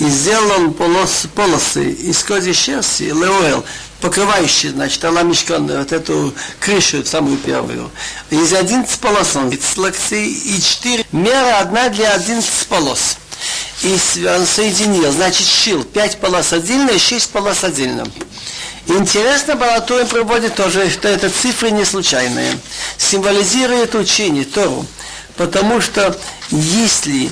[0.00, 3.62] И сделал он полосы, полосы из козьей шерсти, леоэл,
[4.01, 7.91] Покрывающий, значит, аламишкан, вот эту крышу, самую первую.
[8.29, 13.17] Из 11 полос он, и 4, мера одна для 11 полос.
[13.83, 18.05] И он соединил, значит, шил 5 полос отдельно и 6 полос отдельно.
[18.87, 22.57] Интересно, Балатуин приводит тоже, что это цифры не случайные.
[22.97, 24.85] Символизирует учение, Тору.
[25.35, 26.17] Потому что
[26.49, 27.31] если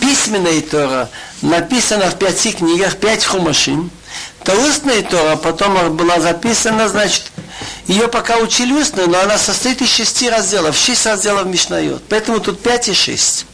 [0.00, 1.08] письменная Тора
[1.40, 3.90] написана в пяти книгах, пять хумашим,
[4.46, 7.32] то устная Тора потом была записана, значит,
[7.88, 12.00] ее пока учили устную, но она состоит из шести разделов, шесть разделов Мишнает.
[12.08, 13.44] Поэтому тут пять и шесть.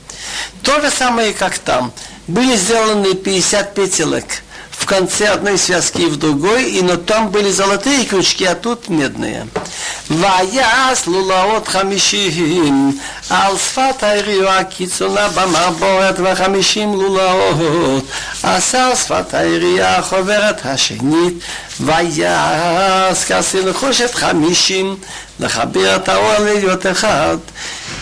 [0.62, 1.92] То же самое, как там.
[2.26, 4.42] Были сделаны 50 петелек
[4.81, 8.89] в конце одной связки и в другой, и но там были золотые крючки, а тут
[8.89, 9.47] медные.
[10.09, 12.97] ויעש לולאות חמישים
[13.29, 18.03] על שפת העירייה הקיצונה במעבורת וחמישים לולאות
[18.43, 21.33] עשה על שפת העירייה החוברת השנית
[21.79, 24.95] ויעש כסי נחושת חמישים
[25.39, 27.37] לחבר את האור להיות אחד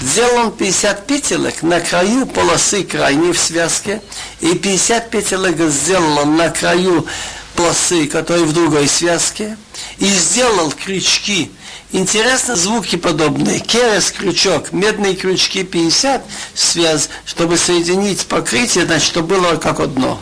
[0.02, 4.02] Сделан 50 петелек на краю полосы крайней в связке,
[4.42, 7.08] и 50 петелек сделан на краю
[7.56, 9.58] полосы, которые в другой связке,
[9.98, 11.52] и сделал крючки
[11.92, 13.60] Интересно, звуки подобные.
[13.60, 16.22] Керес, крючок, медные крючки 50,
[16.54, 20.20] связь, чтобы соединить покрытие, значит, чтобы было как одно.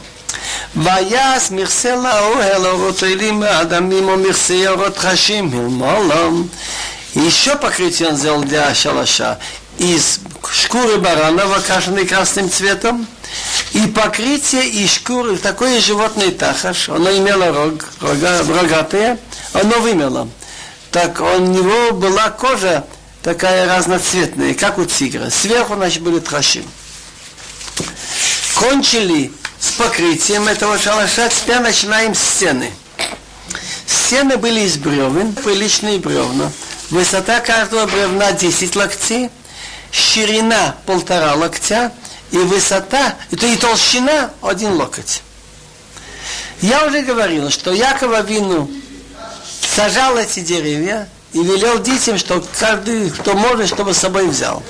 [0.76, 6.48] ויעש מכסה לאוהל אורות אלים האדמים ומכסה אורות חשים מלמעלם.
[7.16, 9.40] Еще покрытие он сделал для шалаша
[9.79, 13.07] из шкуры барана, окрашенной красным цветом,
[13.73, 19.19] и покрытие из шкуры, такое животное тахаш, оно имело рог, рога, рогатое,
[19.53, 20.29] оно вымело
[20.91, 22.85] так у него была кожа
[23.23, 25.31] такая разноцветная, как у тигра.
[25.31, 26.65] Сверху, значит, были трашим.
[28.55, 32.73] Кончили с покрытием этого шалаша, теперь начинаем стены.
[33.87, 36.51] Стены были из бревен, приличные бревна.
[36.91, 39.31] Высота каждого бревна 10 локтей,
[39.91, 41.93] ширина полтора локтя,
[42.31, 45.23] и высота, это и толщина один локоть.
[46.61, 48.71] Я уже говорил, что Якова Вину
[49.75, 54.63] сажал эти деревья и велел детям, что каждый, кто может, чтобы с собой взял.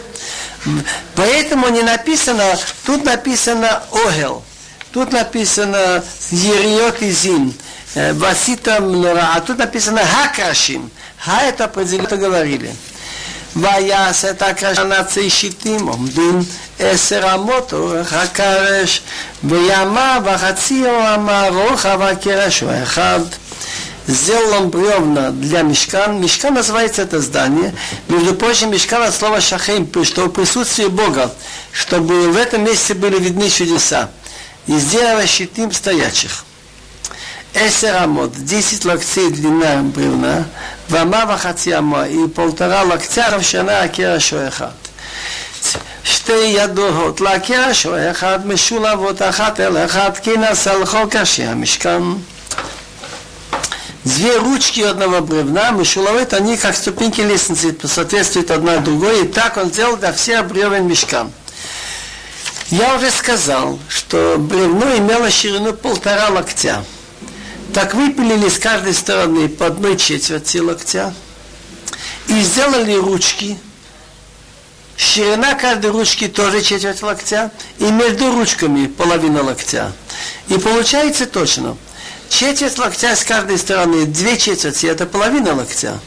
[1.14, 4.44] Поэтому не написано, тут написано Огел,
[4.92, 7.54] тут написано Ериот и Зим,
[7.94, 10.90] э, Васита Мнора, а тут написано Хакрашим.
[11.16, 12.74] Ха это определенно говорили.
[13.55, 16.39] ויעש את הקרשן עצי שיטים עומדים
[16.79, 19.01] עשר אמות אורך הקרש
[19.43, 20.83] וימה וחצי
[21.15, 23.19] אמה רוחב הקרש הוא אחד
[24.07, 26.19] сделал он бревна для мешкан.
[26.19, 27.73] Мешкан называется это здание.
[28.07, 31.33] Между прочим, мешкан от слова шахим, что в присутствии Бога,
[31.71, 34.09] чтобы в этом месте были видны чудеса.
[34.67, 36.45] Из дерева щитим стоячих.
[37.53, 40.45] Эсер амод, 10 локтей длина бревна,
[40.89, 44.73] вама вахацияма и полтора локтя равшана акера шоехат.
[46.03, 52.01] שתי ידות להכיר שו אחד משולבות אחת אל אחד כי נעשה לכל קשה המשכן
[54.05, 59.69] Две ручки одного бревна, мышуловит, они как ступеньки лестницы, соответствуют одна другой, и так он
[59.69, 61.31] сделал для всех бревен мешкам.
[62.69, 66.83] Я уже сказал, что бревно имело ширину полтора локтя.
[67.74, 71.14] Так выпилили с каждой стороны по одной четверти локтя
[72.26, 73.59] и сделали ручки.
[74.96, 79.92] Ширина каждой ручки тоже четверть локтя, и между ручками половина локтя.
[80.48, 81.76] И получается точно–
[82.28, 85.98] Четверть локтя с каждой стороны, две четверти, это половина локтя.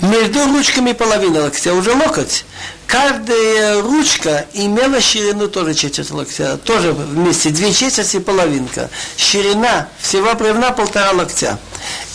[0.00, 2.44] Между ручками половина локтя уже локоть.
[2.86, 6.56] Каждая ручка имела ширину тоже четверть локтя.
[6.58, 8.90] Тоже вместе две четверти и половинка.
[9.16, 11.58] Ширина всего бревна полтора локтя.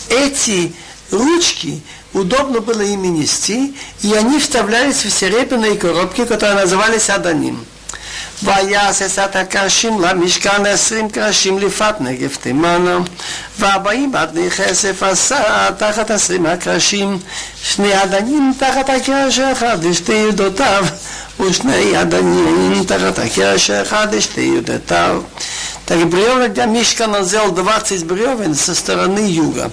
[0.08, 0.74] Эти
[1.10, 7.64] ручки удобно было ими нести, и они вставлялись в серебряные коробки, которые назывались аданим.
[8.43, 12.97] ויעש את הקרשים למשכן עשרים קרשים לפת נגב תימנה
[13.59, 17.19] והבאים עד נכסף עשה תחת עשרים הקרשים
[17.63, 20.85] שני אדנים תחת הקרש האחד ושתי ידותיו
[21.39, 25.21] ושני אדנים тахат הקרש האחד ושתי ידותיו
[25.87, 29.71] Так бревна для Мишкана сделал 20 бревен со стороны юга.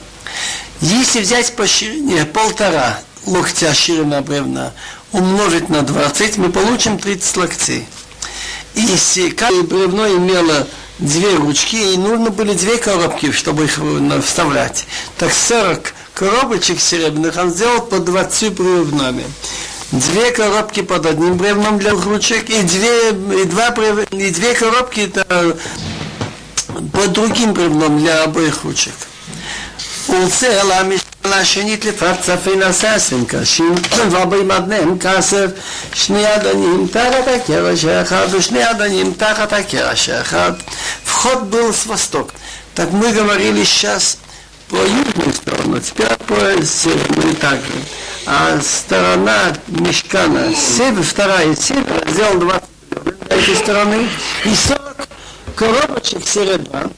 [0.80, 4.72] Если взять по ширине полтора локтя ширина бревна,
[5.10, 7.84] умножить на 20, мы получим 30 локтей.
[8.75, 10.67] И каждое бревно имело
[10.99, 14.85] две ручки, и нужно были две коробки, чтобы их э, вставлять.
[15.17, 19.23] Так 40 коробочек серебряных он сделал по 20 бревнами.
[19.91, 24.07] Две коробки под одним бревном для двух ручек и две, и два брев...
[24.11, 25.53] и две коробки это э,
[26.93, 28.93] под другим бревном для обоих ручек.
[30.07, 30.83] Уцела
[31.28, 33.74] למשנה השנית לפת צפי נעשה עשרים קשים,
[34.10, 35.46] וארבעים עדניהם כסף,
[35.94, 40.52] שני אדנים תחת הקרש האחד ושני אדנים תחת הקרש האחד.
[41.04, 42.34] Вход был с востока.
[42.74, 44.18] Так мы говорили сейчас
[44.68, 47.72] по южную сторону, теперь по северную также.
[48.26, 52.62] А сторона мешкана, север, вторая север, сделал 20
[53.30, 54.08] этой стороны
[54.44, 55.08] и 40
[55.56, 56.90] коробочек серебра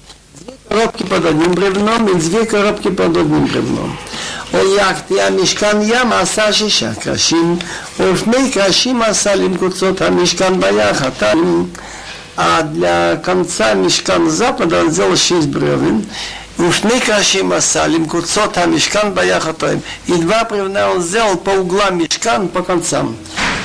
[0.70, 3.96] коробки под одним бревном и две коробки под одним бревном.
[4.52, 7.58] הולכתי המשכן ים עשה שישה קרשים,
[8.00, 11.10] ושני קרשים עשה למקוצות המשכן ביחד.
[12.36, 16.06] А для конца мешкан запада он сделал шесть бревен,
[16.58, 19.80] ушны крашим асалим, куцот мешкан баяхатоем.
[20.06, 23.16] И два бревна он сделал по углам мешкан по концам.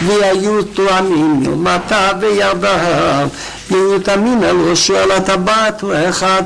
[0.05, 3.27] והיו תואמים מלמטה וירדיו,
[3.71, 6.43] והיו תאמין על ראשו על הטבעת ואחד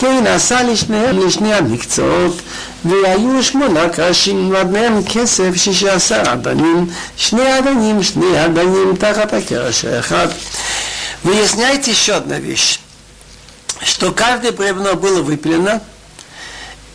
[0.00, 2.42] כן עשה לשניהם לשני המקצועות,
[2.84, 10.28] והיו שמונה קרשים ועדניהם כסף שישה עשר אדנים, שני אדנים, שני אדנים תחת הקרש האחד.
[11.24, 12.78] Выясняйте еще одна вещь,
[13.82, 15.80] что каждое бревно было выпилено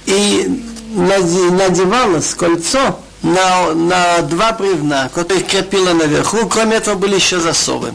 [0.05, 0.47] и
[0.95, 7.93] надевалось кольцо на, на два бревна, которые крепило наверху, кроме этого были еще засовы.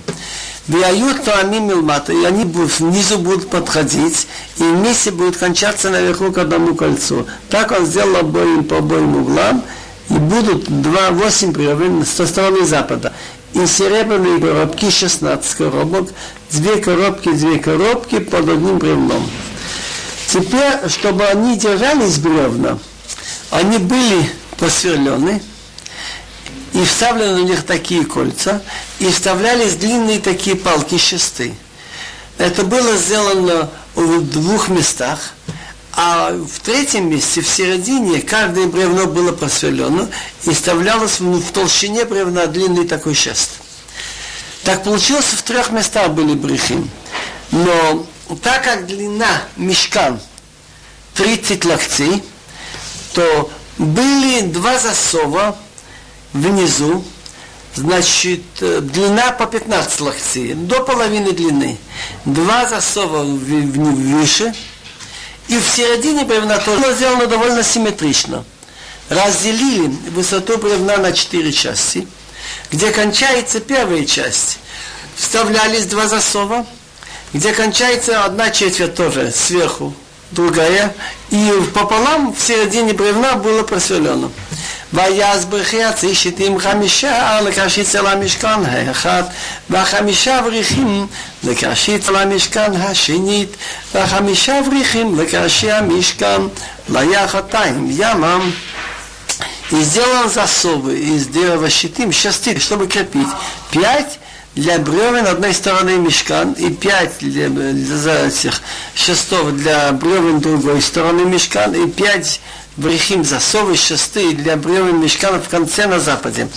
[0.72, 6.76] Вяют тоамим милмата, и они внизу будут подходить, и вместе будут кончаться наверху к одному
[6.76, 7.28] кольцу.
[7.50, 9.64] Так он сделал обоим по обоим углам,
[10.10, 13.12] и будут два, восемь бревен со стороны запада.
[13.54, 16.10] И серебряные коробки, 16 коробок,
[16.52, 19.30] две коробки, две коробки под одним бревном.
[20.28, 22.80] Теперь, чтобы они держались бревна,
[23.50, 25.42] они были посверлены,
[26.74, 28.62] и вставлены у них такие кольца,
[29.00, 31.54] и вставлялись длинные такие палки шесты.
[32.38, 35.34] Это было сделано в двух местах,
[35.94, 40.08] а в третьем месте, в середине, каждое бревно было просверлено
[40.46, 43.52] и вставлялось в, в толщине бревна длинный такой шест.
[44.64, 46.90] Так получилось, в трех местах были брехим.
[47.52, 48.06] Но
[48.42, 50.20] так как длина мешкан
[51.16, 52.24] 30 локтей,
[53.14, 55.58] то были два засова
[56.34, 57.04] внизу,
[57.76, 61.78] значит, э, длина по 15 локтей, до половины длины.
[62.26, 64.54] Два засова выше,
[65.48, 68.44] и в середине бревна тоже сделано довольно симметрично.
[69.10, 72.08] Разделили высоту бревна на четыре части,
[72.72, 74.60] где кончается первая часть.
[75.18, 76.66] Вставлялись два засова,
[77.34, 79.94] где кончается одна четверть тоже сверху,
[80.32, 80.96] другая,
[81.30, 84.32] и пополам в середине бревна было просверлено.
[84.93, 89.23] ויעש ברכי הצי שיטים חמישה לקשית על המשכן האחד
[89.71, 91.07] והחמישה בריחים
[91.45, 93.57] לקשית על המשכן השנית
[93.95, 96.41] והחמישה בריחים לקשי המשכן
[96.89, 98.51] ליחתיים ימם
[99.71, 103.27] И сделал засовы из дерева щитим шести, чтобы крепить.
[103.73, 104.21] Пять
[104.55, 108.63] для бревен одной стороны мешкан и пять для, для этих
[108.95, 112.41] шестов для бревен другой стороны мешкан и пять
[112.81, 116.49] брехим засовы шесты для бревен мешкана в конце на западе.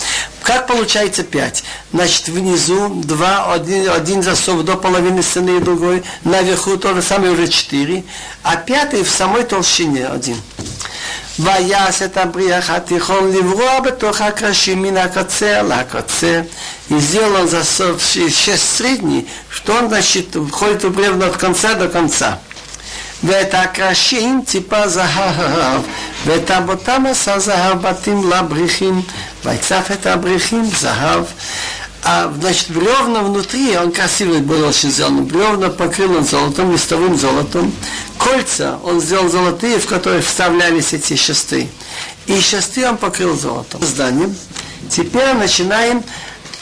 [0.42, 1.64] Как получается пять?
[1.92, 7.32] Значит, внизу два, один, один засов до половины стены и другой, наверху то же самое
[7.32, 8.04] уже четыре,
[8.42, 10.36] а пятый в самой толщине один.
[11.38, 16.42] ויעש את הבריח התיכון לברוע בתוך הקרשים מן הקצה לקצה.
[16.90, 22.40] И сделал засов шесть средний, что он, значит, входит в бревно от конца до конца.
[23.24, 25.82] ואת הקרשים ציפה זהב,
[26.26, 29.02] ואת אבותם עשה זהב בתים לבריחים,
[29.44, 31.24] ויצף את הבריחים זהב.
[32.02, 37.72] А, значит, бревна внутри, он красивый был очень сделан, бревна покрыл он золотом, листовым золотом.
[38.16, 41.68] Кольца он сделал золотые, в которые вставлялись эти шесты.
[42.26, 43.82] И шесты он покрыл золотом.
[43.82, 44.34] Зданием.
[44.88, 46.02] Теперь начинаем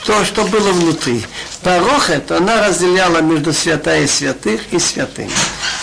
[0.04, 1.24] то, что было внутри.
[1.62, 5.30] Парохет, она разделяла между святая святых и святым.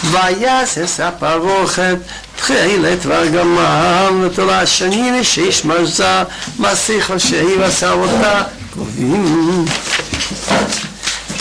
[0.03, 1.97] ויעשס הפרוכת
[2.36, 6.23] תחילת וארגמן ותולה השני ושיש מרזה
[6.59, 9.65] מסריחו שהיא ועשה אותה קרובים.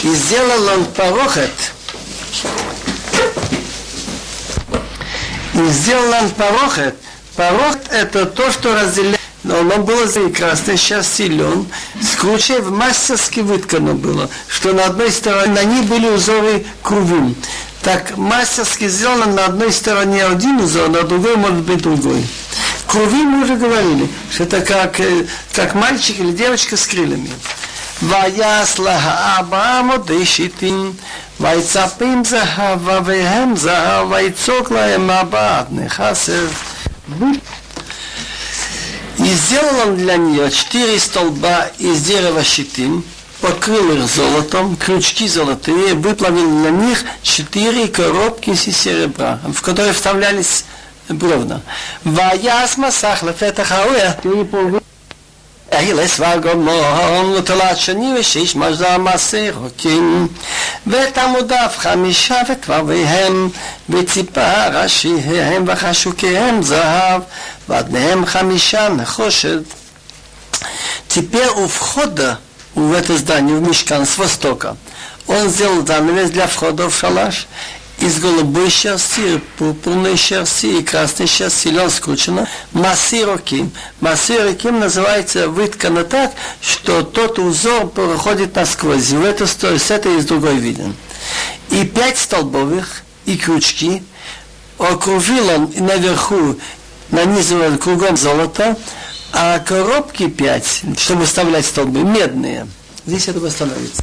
[0.04, 1.72] И сделал он порохет,
[5.54, 6.94] и сделал он порохет.
[7.36, 11.66] Порохет это то, что разделяет но оно было прекрасно, сейчас силен.
[12.00, 17.36] С кручев мастерски выткано было, что на одной стороне на ней были узоры кругом.
[17.82, 22.26] Так мастерски сделано на одной стороне один узор, на другой может быть другой.
[22.86, 27.30] Круви мы уже говорили, что это как, э, как мальчик или девочка с крыльями.
[28.02, 30.92] ויעש לאברהם עוד שיטים,
[31.40, 36.74] ויצפים זהב והם זהב, ויצוק להם מבט נכסף.
[39.18, 43.04] И сделал он для нее четыре столба из дерева щитин,
[43.40, 50.64] покрыл их золотом, крючки золотые, выплавил на них четыре коробки из серебра, в которые вставлялись
[51.08, 51.60] бревна.
[52.04, 53.70] Ваяс масах лефетах
[55.74, 60.28] אהילס והגומון ותולת שני ושיש מזל מעשה רוקים
[60.86, 63.48] ואת עמודיו חמישה וכבביהם
[63.88, 67.20] וציפה ראשיהם וחשוקיהם זהב
[67.68, 69.62] ועדניהם חמישה נחושת
[71.08, 72.40] Теперь у входа
[72.74, 74.76] в это здание, в Мишкан, с востока,
[75.26, 77.46] он сделал занавес для входа в шалаш,
[77.98, 83.70] из голубой шерсти, пурпурной шерсти и красной шерсти, лен скручено, массироким.
[84.00, 89.10] Массироким называется выткано так, что тот узор проходит насквозь.
[89.10, 90.96] В эту сторону, с этой и с другой виден.
[91.70, 94.02] И пять столбовых, и крючки,
[94.78, 96.56] окружил он наверху,
[97.10, 98.76] нанизывал кругом золото,
[99.32, 102.66] а коробки пять, чтобы вставлять столбы, медные.
[103.06, 104.02] Здесь это восстановится.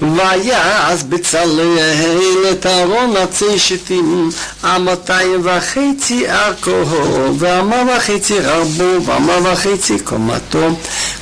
[0.00, 4.30] ויעש בצלאל את ארון עצי שיטים,
[4.62, 6.84] המאתיים וחצי ארכו,
[7.38, 10.76] ואמה וחצי רבו, ואמה וחצי קומתו.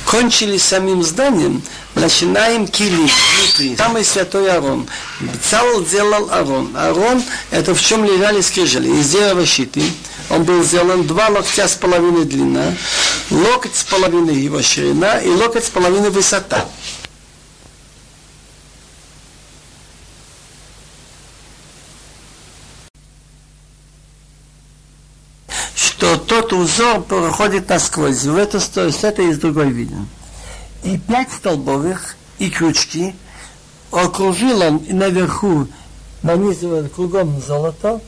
[0.05, 1.63] Кончили самим зданием,
[1.95, 3.07] начинаем кили
[3.37, 3.75] внутри.
[3.75, 4.85] Самый святой Арон.
[5.21, 6.75] Бцал делал Арон.
[6.75, 8.89] Арон это в чем лежали скрижали.
[8.89, 9.81] Из дерева щиты.
[10.30, 12.74] Он был сделан два локтя с половиной длина,
[13.30, 16.66] локоть с половиной его ширина и локоть с половиной высота.
[25.98, 28.22] что тот узор проходит насквозь.
[28.22, 30.08] В эту сторону, с этой и с другой виден.
[30.84, 33.16] И пять столбовых, и крючки,
[33.90, 35.66] окружил он и наверху
[36.22, 38.00] нанизывал кругом золото,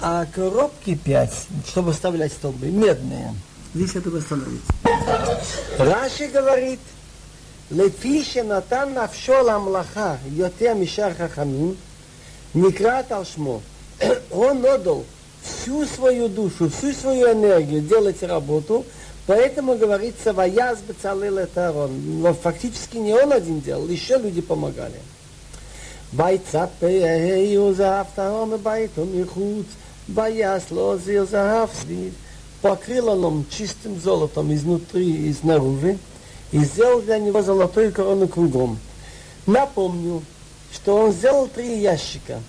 [0.00, 3.34] а коробки пять, чтобы вставлять столбы, медные.
[3.74, 4.72] Здесь это восстановится.
[5.78, 6.80] Раши говорит,
[7.70, 11.76] лефише натан навшо ламлаха, йотея мишар хахамин,
[12.54, 13.60] некрат алшмо.
[14.30, 15.04] Он отдал
[15.42, 18.84] всю свою душу, всю свою энергию делать работу,
[19.26, 22.20] поэтому говорится, ваяз бецалил это он.
[22.22, 25.00] Но фактически не он один делал, еще люди помогали.
[26.12, 28.04] Бойца пею за
[28.62, 29.68] байтом и худс.
[30.10, 32.12] Боясь лозил заавсви,
[32.62, 35.98] покрыла лом чистым золотом изнутри и снаружи,
[36.50, 38.78] и сделал для него золотую корону кругом.
[39.46, 40.22] Напомню,
[40.72, 42.40] что он сделал три ящика.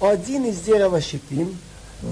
[0.00, 1.56] Один из дерева щепин,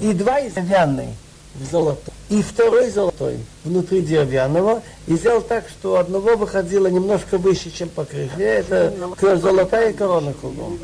[0.03, 1.15] и два из деревянной
[1.55, 2.11] в золото.
[2.29, 4.83] И второй золотой внутри деревянного.
[5.07, 8.03] И сделал так, что одного выходило немножко выше, чем по.
[8.03, 8.93] Это
[9.37, 10.79] золотая корона кругом.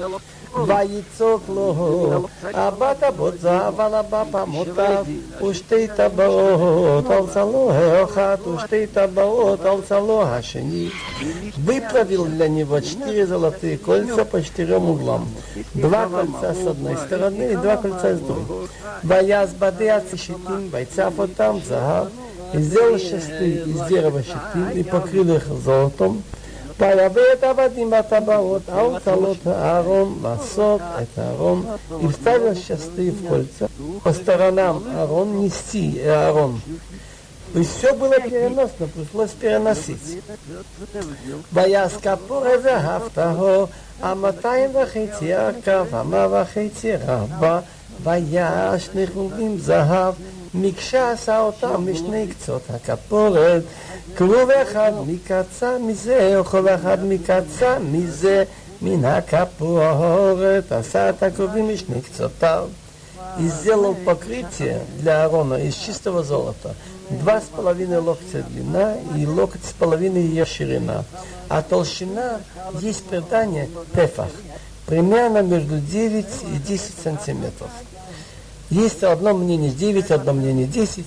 [0.66, 5.05] ויצוק לו, הבת הבוצה ולבא מותיו,
[5.48, 10.88] ושתי טבעות על צלו האחת, ושתי טבעות על цало השני.
[11.57, 15.28] Выправил для него четыре золотые кольца по четырем углам.
[15.74, 18.68] Два кольца с одной стороны и два кольца с другой.
[19.03, 22.09] Бояз бады ацишитин, бойца фотам, загав.
[22.55, 26.22] И сделал шесты из дерева щитин и покрыл их золотом.
[26.79, 31.65] ויבא את עבדים בטבעות, האוצלות הארון, לעשות את הארון,
[32.01, 33.69] и вставил шесты в кольца,
[34.03, 36.59] по сторонам Аарон нести Аарон.
[37.53, 40.21] И все было переносно, пришлось переносить.
[41.53, 43.65] ויעש כפור וזהבתהו,
[44.01, 47.59] המאתיים וחצי ארכה, ומה וחצי רבה,
[48.03, 50.13] ויעש נחובים זהב,
[50.53, 53.63] מקשה עשה אותם משני קצות הכפורת,
[54.15, 58.43] כרוב אחד מקצה מזה, או כל אחד מקצה מזה,
[58.81, 62.67] מן הכפורת, עשה את הכרובים משני קצותיו.
[63.39, 66.75] и сделал покрытие для Аарона из чистого золота.
[67.09, 71.03] Два с половиной локтя длина и локоть с половиной ее ширина.
[71.49, 72.39] А толщина
[72.79, 74.29] есть предание тефах,
[74.86, 77.69] примерно между 9 и 10 сантиметров.
[78.70, 81.04] Есть одно мнение 9, одно мнение 10.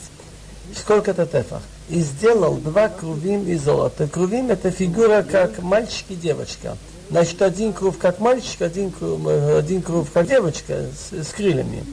[0.75, 1.61] Сколько это тефах?
[1.89, 4.07] И сделал два крувим из золота.
[4.07, 6.77] Крувим это фигура как мальчик и девочка.
[7.09, 11.83] Значит, один круг как мальчик, один круг, один круг как девочка с, с крыльями.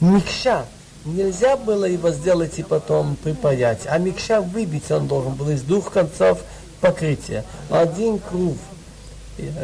[0.00, 0.66] Микша.
[1.04, 5.92] Нельзя было его сделать и потом припаять, а микша выбить он должен был из двух
[5.92, 6.38] концов
[6.80, 7.44] покрытия.
[7.68, 8.56] Один круг.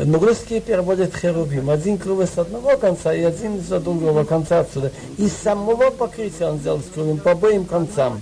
[0.05, 1.69] Но русские переводят херувим.
[1.69, 4.91] Один круг с одного конца и один с другого конца отсюда.
[5.17, 8.21] Из самого покрытия он сделал с кругом по обоим концам.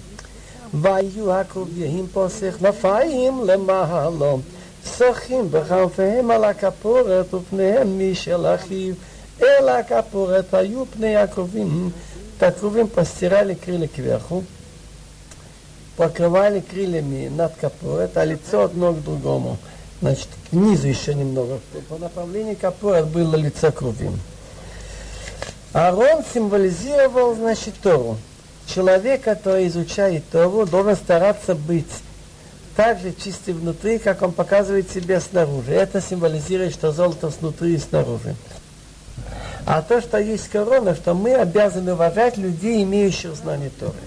[0.74, 4.40] והיו הקובעים פוסך נפיים למעלו,
[4.98, 8.94] שוחים בכנפיהם על הכפורת ופניהם משל אחיו,
[9.42, 11.90] אל הכפורת היו פני הקרובים,
[12.38, 14.44] את הקרובים постирали крылья кверху,
[15.96, 19.58] покрывали крыльями над капорет, а лицо одно к другому.
[20.01, 23.83] значит, к низу еще немного, по направлению, которое было лицо к
[25.73, 28.19] арон символизировал, значит, Тору.
[28.67, 31.87] Человек, который изучает Тору, должен стараться быть
[32.77, 35.73] так же чистый внутри, как он показывает себя снаружи.
[35.73, 38.37] Это символизирует, что золото снутри и снаружи.
[39.67, 43.99] А то, что есть корона, что мы обязаны уважать людей, имеющих знание Торы.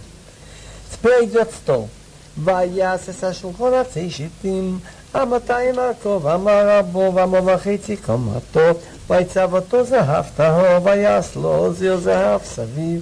[0.91, 1.89] Теперь идет стол.
[2.35, 4.81] Ваясы сашулхона цейшитым.
[5.14, 8.60] המאתיים עקוב, אמר רבו, ואמר וחצי קומתו,
[9.10, 13.00] ויצב אותו זהב טהור, ויעש לו זיר זהב סביב.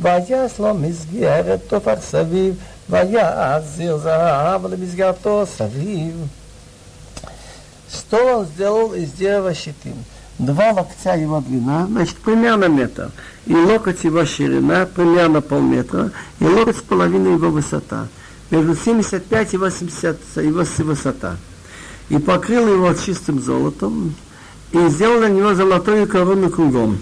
[0.00, 2.54] ויעש לו מסגרת תופח סביב,
[2.90, 6.26] ויעש זיר זהב למסגרתו סביב.
[7.88, 9.94] Стол он сделал из дерева щитин.
[10.38, 13.10] Два локтя его длина, значит, примерно метр.
[13.46, 16.10] И локоть его ширина, примерно полметра.
[16.40, 18.06] И локоть с половиной его высота.
[18.50, 21.36] Между 75 и 80 его высота.
[22.11, 24.13] И покрыл его чистым золотом.
[24.71, 26.97] И сделал на него золотую корону кругом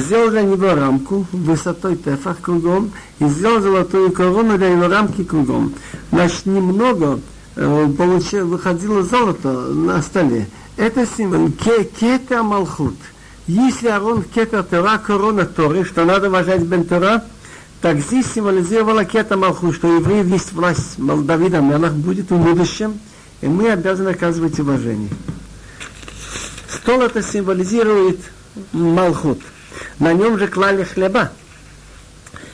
[0.00, 5.72] сделал для него рамку высотой тефах кругом и сделал золотую корону для его рамки кругом.
[6.10, 7.20] Значит, немного
[7.56, 10.48] э, получилось, выходило золото на столе.
[10.76, 12.96] Это символ кета малхут.
[13.46, 17.24] Если Арон кета Тора, корона Торы, что надо уважать Бен Тора,
[17.80, 22.98] так здесь символизировала кета малхут, что евреев есть власть Давида Мелах будет в будущем,
[23.41, 25.09] и мы обязаны оказывать уважение.
[26.69, 28.19] Стол это символизирует
[28.73, 29.51] Малхут –
[30.01, 31.29] на нем же клали хлеба.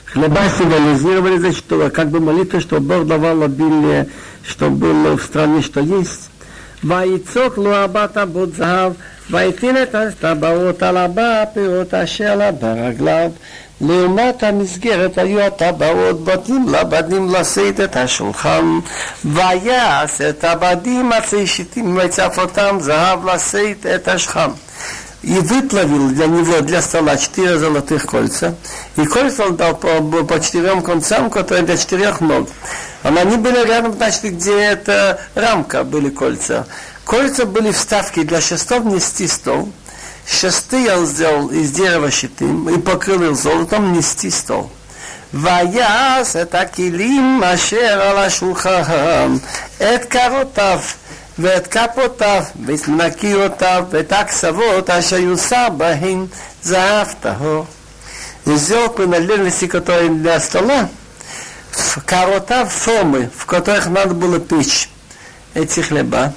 [0.06, 4.10] Хлеба символизировали, значит, что, как бы молитва, что Бог давал обилие,
[4.44, 6.30] что было в стране, что есть.
[6.84, 8.94] ויצוק לו הבת עבוד זהב,
[9.30, 13.32] ויתין את הטבעות על הבא, הפירות אשר לה ברגליו.
[13.82, 18.80] לעומת המסגרת היו הטבעות בתים לבדים לשאת את השולחן,
[19.26, 24.50] ויעש את הבדים עצי שיטים ויצף אותם זהב לשאת את השכם
[25.24, 28.56] и выплавил для него, для стола, четыре золотых кольца.
[28.96, 32.48] И кольца он дал по, по четырем концам, которые для четырех ног.
[33.04, 36.66] А они были рядом, значит, где эта рамка были кольца.
[37.04, 39.70] Кольца были вставки для шестов нести стол.
[40.26, 44.70] Шесты он сделал из дерева щитым и покрыл их золотом нести стол.
[45.34, 49.38] ויעש את הכלים אשר על השולחן,
[49.78, 50.80] את קרותיו
[51.40, 56.26] ואת כפותיו, ואת מנקיותיו, ואת הקצוות אשר יוסר בהן
[56.64, 57.66] זהב טהור.
[58.56, 60.90] сделал принадлежности, которые для стола,
[61.72, 64.90] в корота формы, в которых надо было печь
[65.54, 66.34] эти хлеба,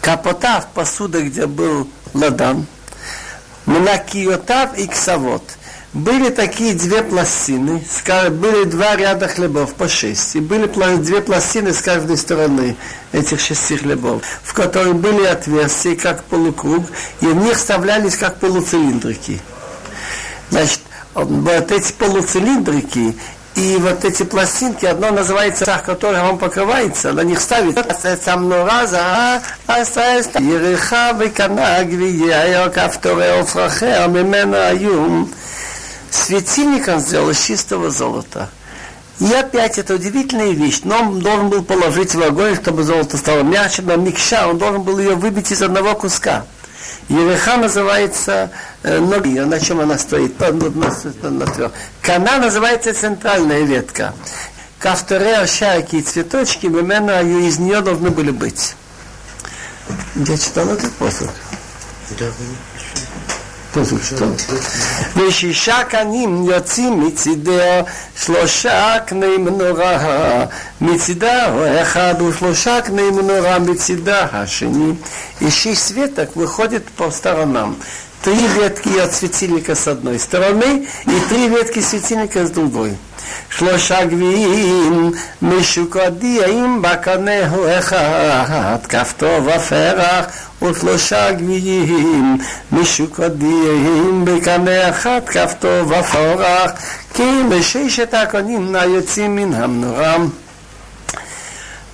[0.00, 2.65] капота в посуде, где был ладан,
[3.65, 5.43] мнакиотав и ксавот–
[5.93, 7.83] были такие две пластины,
[8.31, 12.77] были два ряда хлебов по шесть, и были две пластины с каждой стороны
[13.11, 16.85] этих шести хлебов, в которых были отверстия, как полукруг,
[17.19, 19.41] и в них вставлялись как полуцилиндрики.
[20.49, 20.79] Значит,
[21.13, 23.17] вот эти полуцилиндрики
[23.55, 27.77] и вот эти пластинки, одно называется шах, которая вам покрывается, на них ставит.
[36.09, 38.49] Светильник он сделал из чистого золота.
[39.19, 40.81] И опять это удивительная вещь.
[40.83, 44.81] Но он должен был положить в огонь, чтобы золото стало мягче, но микша, он должен
[44.81, 46.45] был ее выбить из одного куска.
[47.07, 48.51] Ереха называется
[48.82, 50.38] ноги, на чем она стоит?
[50.40, 50.70] На, на,
[51.22, 51.72] на, на
[52.02, 54.14] Кана называется центральная ветка.
[54.78, 58.74] Кафтере, шарики и цветочки, именно из нее должны были быть.
[60.14, 61.30] Я читал этот посох.
[65.16, 67.60] ושישה קנים יוצאים מצידו
[68.24, 70.44] שלושה קני מנורה
[70.80, 74.94] מצידה אחד ושלושה קני מנורה מצידה השני
[75.40, 77.76] и шесть светок выходит по сторонам.
[78.22, 82.96] Три ветки от светильника с одной стороны и три ветки светильника с другой.
[83.50, 85.12] שלושה גביעים
[85.42, 90.26] משוקדים בקנהו אחד, כפתו ופרח
[90.62, 92.38] ושלושה גביעים
[92.72, 96.70] משוקדים בקנה אחד, כפתו ופרח,
[97.14, 100.16] כי לששת הקונים היוצאים מן המנורה.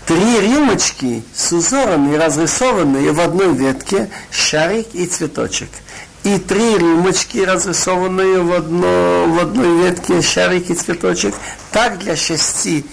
[0.05, 5.86] Три рюмочки с узорами, разрисованные в одной ветке, шарик и цветочек –
[6.28, 11.34] и три рюмочки, разрисованные в, одно, в одной ветке, шарик и цветочек,
[11.72, 12.86] так для шести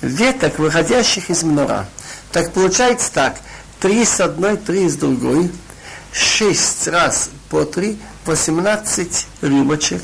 [0.00, 1.86] веток, выходящих из мнора.
[2.32, 3.40] Так получается так,
[3.78, 5.50] три с одной, три с другой,
[6.12, 10.02] шесть раз по три, восемнадцать рюмочек.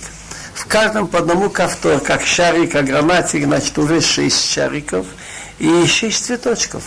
[0.52, 5.06] В каждом по одному кавтор, как шарик, как грамматик, значит уже шесть шариков
[5.58, 6.82] и шесть цветочков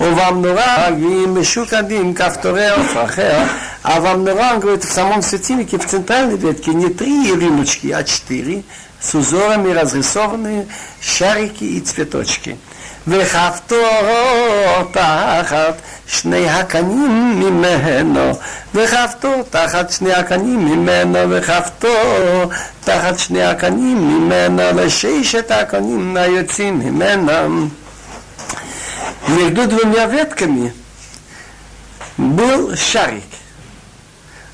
[0.00, 2.68] ובמנורה גביעים משוקדים כפתורי
[3.04, 3.38] אחר,
[3.86, 8.64] а в Амнуран, говорит, в самом светильнике, в центральной ветке, не три рюмочки, а четыре,
[9.00, 10.66] с узорами разрисованные
[11.00, 12.56] шарики и цветочки.
[13.08, 13.76] וחפתו
[14.92, 15.74] תחת
[16.06, 18.32] שני הקנים ממנו,
[18.74, 21.88] וחפתו תחת שני הקנים ממנו, וחפתו
[22.84, 27.68] תחת שני הקנים ממנו, לששת הקנים היוצאים ממנו.
[29.27, 30.73] между двумя ветками
[32.17, 33.23] был шарик.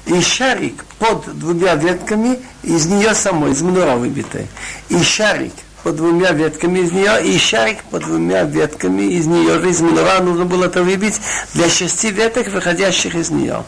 [0.06, 4.48] И шарик под двумя ветками из нее самой, из мнора выбитой.
[4.88, 5.54] И шарик
[5.84, 9.70] под двумя ветками из нее, и шарик под двумя ветками из нее.
[9.70, 11.20] Из мнора нужно было это выбить
[11.54, 13.64] для шести веток, выходящих из нее.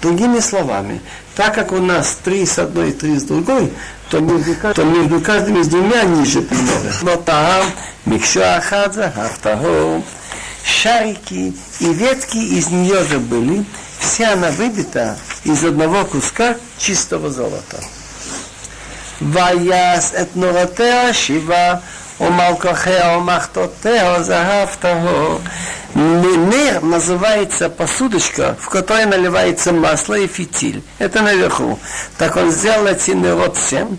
[0.00, 1.00] Другими словами,
[1.34, 3.72] так как у нас три с одной и три с другой,
[4.10, 6.90] то между, то между каждым из двумя ниже примерно.
[7.02, 7.66] Но там,
[8.06, 10.04] микшо ахадза, автахом
[10.63, 13.65] шарики и ветки из нее же были,
[13.99, 17.79] вся она выбита из одного куска чистого золота.
[19.21, 21.75] ויעש את נורותיה שבעה,
[22.21, 25.39] ומלכוחיה ומחתותיה זהב טהור.
[25.95, 30.83] Мир называется посудочка, в которой наливается масло и фитиль.
[30.99, 31.79] Это наверху.
[32.17, 33.97] Так он сделал эти народ всем.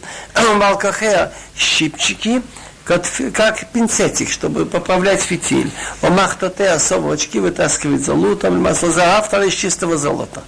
[0.57, 2.43] Малкахея щипчики,
[2.84, 3.04] как,
[3.34, 5.72] как пинцетик, чтобы поправлять фитиль.
[6.02, 10.44] Омахтате совочки вытаскивает золото, масло за автора из чистого золота.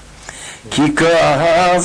[0.69, 1.79] Кика.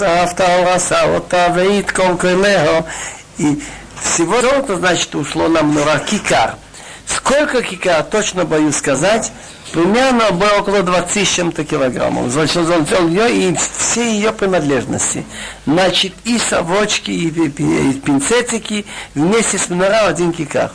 [3.38, 3.62] И
[4.02, 6.56] всего золота, значит, ушло нам на кикар.
[7.07, 9.31] Сколько кикар, точно боюсь сказать,
[9.71, 12.31] примерно было около 20 с чем-то килограммов.
[12.31, 15.25] Значит, он взял ее и все ее принадлежности.
[15.65, 18.85] Значит, и совочки, и, и, и пинцетики
[19.15, 20.71] вместе с минора один кикар.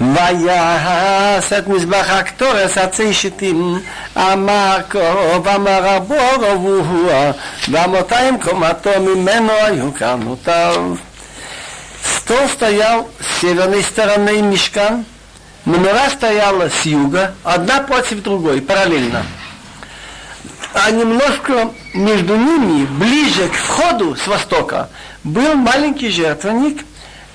[0.00, 3.80] ויעש את מזבח הקטורס עצי שיטים
[4.16, 7.32] אמר קרוב אמר הבור והוא
[7.68, 10.94] ואמותיים קומתו ממנו היו קרנותיו
[12.03, 15.03] Стол стоял с северной стороны мешка,
[15.65, 19.25] Манура стояла с юга, одна против другой, параллельно.
[20.73, 24.89] А немножко между ними, ближе к входу с востока,
[25.23, 26.83] был маленький жертвенник,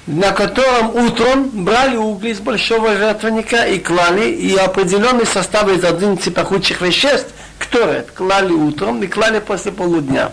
[0.07, 6.35] на котором утром брали угли из большого жертвенника и клали, и определенный состав из 11
[6.35, 10.33] пахучих веществ, которые клали утром и клали после полудня.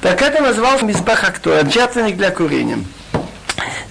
[0.00, 2.78] Так это назывался мизбах актор, жертвенник для курения.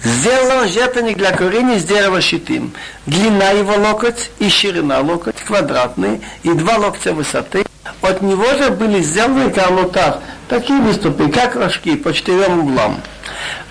[0.03, 2.73] Сделал жертвенник для курения из дерева щитим.
[3.05, 7.65] Длина его локоть и ширина локоть квадратные и два локтя высоты.
[8.01, 13.01] От него же были сделаны карлотав, такие выступы, как рожки, по четырем углам.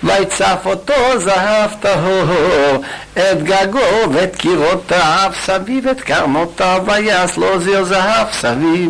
[0.03, 2.83] ויצף אותו זהב טהור,
[3.13, 3.79] את גגו
[4.13, 8.89] ואת קירותיו, סביב את קרנותיו, ויעש לו זר זהב סביב,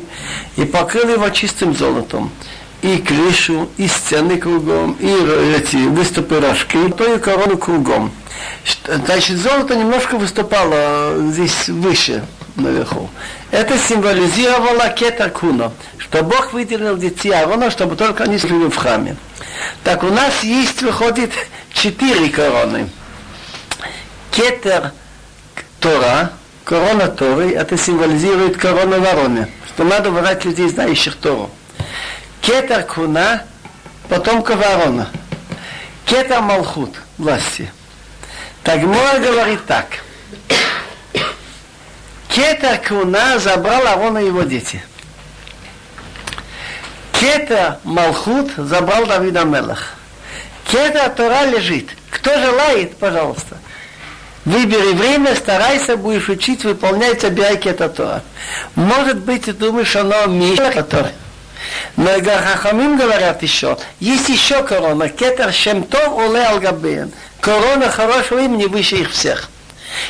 [0.58, 2.32] и покрыл его чистым золотом
[2.83, 5.11] и крышу, и стены кругом, и
[5.57, 8.11] эти выступы рожки, то и корону кругом.
[8.87, 12.25] Значит, золото немножко выступало здесь выше,
[12.57, 13.11] наверху.
[13.51, 19.17] Это символизировало кетер куно, что Бог выделил детей Аарона, чтобы только они служили в храме.
[19.85, 21.33] Так у нас есть, выходит,
[21.73, 22.89] четыре короны.
[24.31, 24.93] Кетер
[25.81, 26.33] Тора,
[26.65, 31.51] корона Торы, это символизирует корона вороны, что надо выбрать людей, знающих Тору.
[32.41, 33.45] Кетер Куна,
[34.09, 35.09] потомков Аарона.
[36.05, 37.71] Кетер Малхут, власти.
[38.63, 39.87] Тагмор говорит так.
[42.29, 44.83] Кетер Куна забрал Аарона и его дети.
[47.21, 49.93] Кета Малхут забрал Давида Мелах.
[50.65, 51.91] Кета Тора лежит.
[52.09, 53.59] Кто желает, пожалуйста.
[54.47, 58.23] Выбери время, старайся, будешь учить, выполнять, забирай Кета Тора.
[58.75, 61.13] Может быть, ты думаешь, оно меньше Тора.
[61.97, 67.13] Но Хахамим говорят еще, есть еще корона, кетер шемтов уле алгабен.
[67.41, 69.51] Корона хорошего имени выше их всех.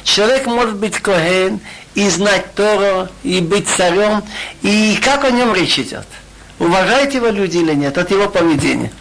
[0.04, 1.60] Человек может быть коген
[1.94, 4.22] и знать Тору, и быть царем,
[4.62, 6.06] и как о нем речь идет.
[6.58, 8.92] Уважаете его люди или нет, от его поведения.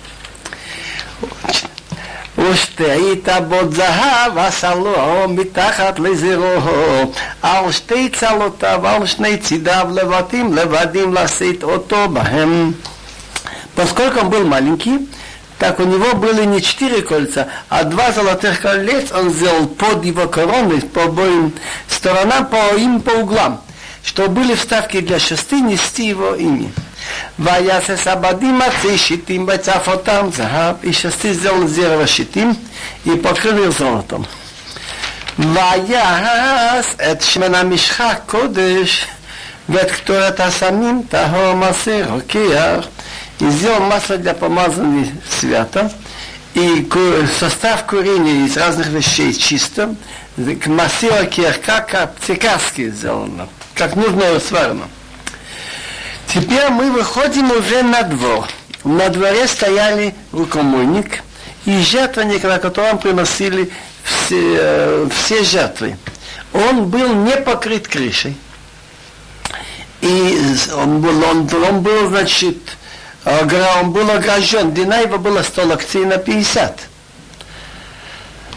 [2.39, 11.63] ושתית בו זהב עשלו מתחת לזרועו על שתי צלותיו על שני צידיו לבטים לבדים לשאת
[11.63, 12.75] אותו бахем.
[13.77, 15.09] Поскольку он был маленький,
[15.59, 20.29] так у него были не четыре кольца, а два золотых колец он сделал под его
[20.29, 21.53] короной по обоим
[21.89, 23.61] сторонам, по им по углам,
[24.05, 26.71] что были вставки для шесты нести его имя.
[27.39, 32.55] ויעש עבדים עצי שיטים בצפותם זהב, איש עשי זהו לזרע השיטים,
[33.07, 34.23] יפקחו לרזונתם.
[35.39, 39.07] ויעש את שמן המשחה קודש,
[39.69, 42.87] ואת קטורת הסמים טהור מעשה רוקח.
[43.41, 45.91] И сделал масло для помазания свято,
[46.55, 46.89] и
[47.39, 49.95] состав курения из разных вещей чисто,
[50.37, 54.85] к массива кирка, как цикаски сделано, как нужно сварено.
[56.34, 58.48] Теперь мы выходим уже на двор.
[58.84, 61.24] На дворе стояли рукомойник
[61.66, 63.72] и жертвенник, на котором приносили
[64.04, 65.98] все, э, все жертвы.
[66.54, 68.38] Он был не покрыт крышей.
[70.02, 72.58] И он был, он, он был, значит,
[73.26, 74.72] он был огражден.
[74.72, 76.80] Длина его была 100 локтей на 50.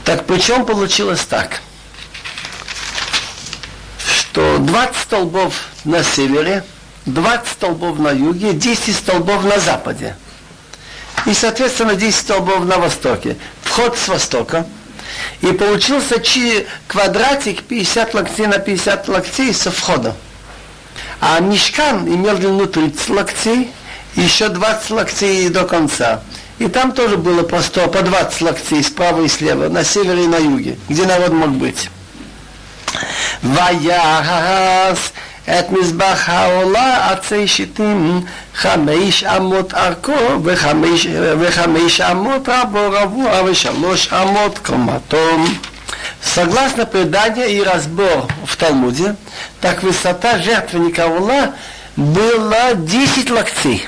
[0.04, 1.62] Так причем получилось так,
[3.98, 5.54] что 20 столбов
[5.84, 6.64] на севере–
[7.06, 10.16] 20 столбов на юге, 10 столбов на западе.
[11.26, 13.36] И, соответственно, 10 столбов на востоке.
[13.62, 14.66] Вход с востока.
[15.40, 16.22] И получился
[16.86, 20.14] квадратик 50 локтей на 50 локтей со входом.
[21.20, 23.72] А мешкан имел длину 30 локтей,
[24.14, 26.22] еще 20 локтей до конца.
[26.58, 30.28] И там тоже было по 100, по 20 локтей справа и слева, на севере и
[30.28, 31.90] на юге, где народ мог быть.
[33.42, 35.12] Ваяс
[35.49, 38.21] את מזבח העולה עצי שיטים
[38.55, 40.11] חמש אמות ארכו
[40.43, 41.07] וחמש,
[41.39, 45.29] וחמש אמות רבו רבוע ושלוש אמות קומתו.
[46.21, 49.15] Согласно преданию и разбор в Талмуде,
[49.61, 51.53] так высота жертвенника Ула
[51.95, 53.87] была 10 локтей.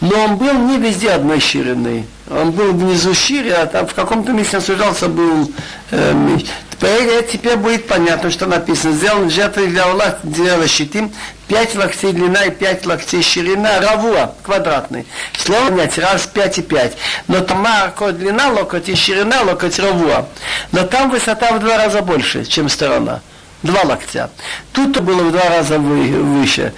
[0.00, 2.06] Но он был не везде одной ширины.
[2.28, 5.50] Он был внизу шире, а там в каком-то месте он сужался, был
[5.90, 6.38] э,
[6.79, 8.93] Теперь, теперь будет понятно, что написано.
[8.93, 11.11] Сделан жертвой для Аллаха дерево щитим,
[11.47, 15.07] 5 локтей длина и 5 локтей ширина, равуа, квадратный.
[15.37, 16.97] Слово понять, раз, 5 и 5.
[17.27, 20.27] Но там марко длина локоть и ширина локоть равуа.
[20.71, 23.21] Но там высота в два раза больше, чем сторона.
[23.63, 24.29] Два локтя.
[24.71, 26.73] Тут было в два раза выше.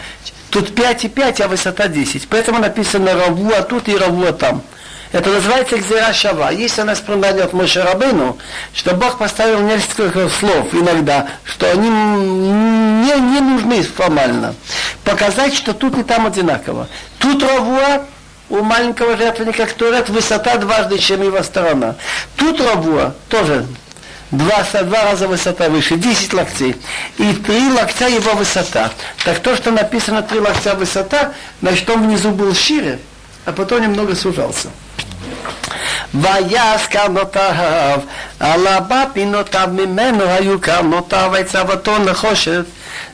[0.49, 2.27] Тут 5 и 5, а высота 10.
[2.29, 4.63] Поэтому написано равуа тут и равуа там.
[5.11, 6.51] Это называется Гзира Шава.
[6.51, 8.37] Есть у нас предание от Моше Рабыну,
[8.73, 14.53] что Бог поставил несколько слов иногда, что они не, не нужны формально.
[15.03, 16.87] Показать, что тут и там одинаково.
[17.17, 18.05] Тут Равуа
[18.49, 21.95] у маленького жертвенника Ктурет высота дважды, чем его сторона.
[22.37, 23.65] Тут Равуа тоже
[24.29, 26.75] два, два раза высота выше, 10 локтей.
[27.17, 28.91] И три локтя его высота.
[29.25, 31.33] Так то, что написано три локтя высота,
[31.63, 32.99] значит он внизу был шире,
[33.45, 34.69] а потом немного сужался.
[36.14, 38.00] ויעש קרנותיו,
[38.40, 42.64] על ארבע פינותיו ממנו היו קרנותיו, וצוותו נחושת.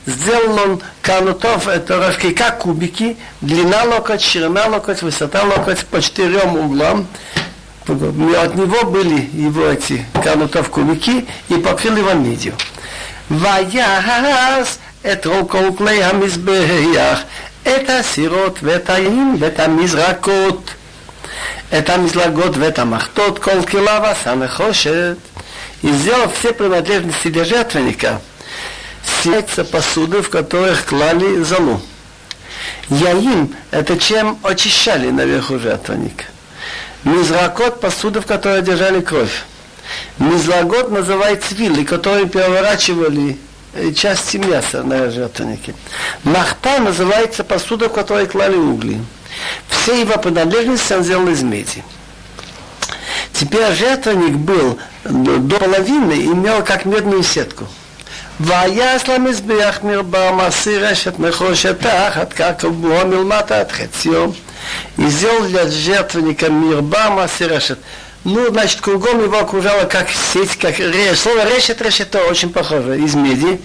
[0.06, 6.56] Сделал он канутов, это рожки, как кубики, длина локоть, ширина локоть, высота локоть по четырем
[6.56, 7.06] углам.
[7.86, 12.54] От него были его эти канутов кубики и покрыли его медью.
[13.30, 14.76] ויעש
[15.12, 17.20] את רוב כל כלי המזבח,
[17.62, 20.70] את הסירות ואת הימים ואת המזרקות
[21.69, 25.19] это мизлагот в этом махтот, кол килава, самехошет.
[25.81, 28.21] И сделал все принадлежности для жертвенника.
[29.23, 31.81] Сеется посуды, в которых клали залу.
[32.89, 36.25] Яим– это чем очищали наверху жертвенника.
[37.03, 39.43] Мизракот– посуда, в которой держали кровь.
[40.17, 43.37] Мизлагот называется вилли, которые переворачивали
[43.73, 45.75] э, части мяса на жертвеннике.
[46.23, 48.99] Махта называется посуда, в которой клали угли.
[49.68, 51.84] Все его принадлежности он сделал из меди.
[53.32, 57.66] Теперь жертвенник был до половины, имел как медную сетку.
[58.40, 64.32] ויעש למזבח מרבר מסיר רשת נחושת תחת כרכבו מלמטה עד חציו
[64.98, 67.78] и сделал для жертвенника Мирбама Сирешет.
[68.24, 71.18] Ну, значит, кругом его окружало как сеть, как режь.
[71.18, 73.60] Слово решет, решето очень похоже, из меди.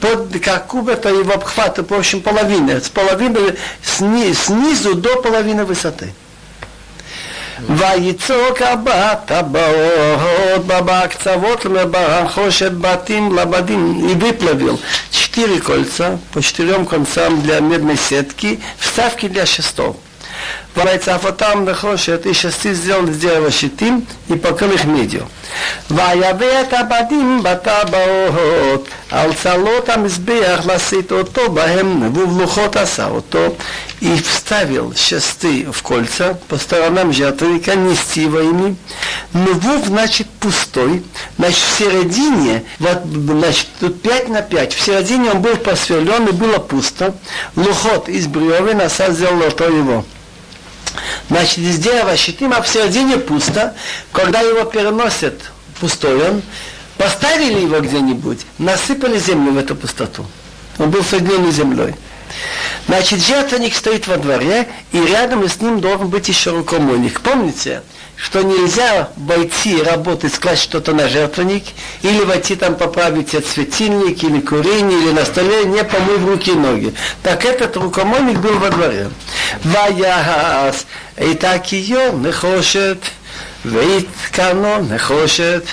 [0.00, 2.80] Под, как куб это его обхват, в общем, половина.
[2.80, 6.12] С половины, сни, снизу до половины высоты.
[7.68, 14.78] ויצוק הבת הבאות בבא קצוות למחושת בתים לבדים и выплавил
[15.10, 19.96] четыре кольца по четырем концам для медной сетки, вставки для шестов.
[20.76, 25.24] ויצפותם נחושת, איש עשי сделал из дерева щитим и покрыл их медью.
[25.90, 33.56] ויבא את הבדים בטבעות, על צלות המזבח לשאת אותו בהם, ובלוחות עשה אותו,
[34.00, 38.76] и вставил шесты в кольца по сторонам жертвенника, нести его ими.
[39.32, 41.02] Но вув, значит, пустой.
[41.38, 46.32] Значит, в середине, вот, значит, тут 5 на 5, в середине он был посверлен и
[46.32, 47.14] было пусто.
[47.56, 50.04] Лухот из бревен, а сделал то его.
[51.29, 53.73] Значит, из дерева щитим, а в середине пусто.
[54.11, 56.41] Когда его переносят пустой он,
[56.97, 60.25] поставили его где-нибудь, насыпали землю в эту пустоту.
[60.77, 61.95] Он был соединен землей.
[62.87, 67.21] Значит, жертвенник стоит во дворе, и рядом с ним должен быть еще рукомойник.
[67.21, 67.83] Помните,
[68.20, 71.64] что нельзя войти, работать, скласть что-то на жертвенник,
[72.02, 76.94] или войти там поправить светильник, или курение, или на столе, не помыв руки и ноги.
[77.22, 79.10] Так этот рукомойник был во дворе.
[79.64, 80.86] Ваяс,
[81.18, 82.98] и так ее נחושת,
[83.64, 85.64] והתקנו נחושת,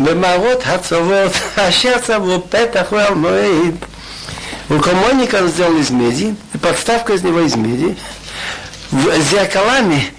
[0.00, 3.74] במערות הצוות, אשר צברו פתח ואלמועד.
[4.70, 7.96] Рукомойник он сделал из меди, и подставка из него из меди.
[8.90, 10.10] В зеркалами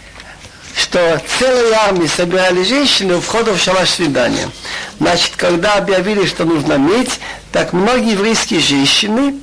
[0.81, 4.49] что целые армии собирали женщины у входа в шалаш свидания.
[4.99, 7.20] Значит, когда объявили, что нужно медь,
[7.53, 9.35] так многие еврейские женщины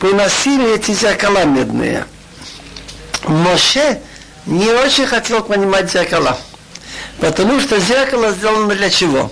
[0.00, 2.06] приносили эти зеркала медные.
[3.24, 4.00] Моше
[4.46, 6.38] не очень хотел понимать зеркала,
[7.20, 9.30] потому что зеркало сделано для чего?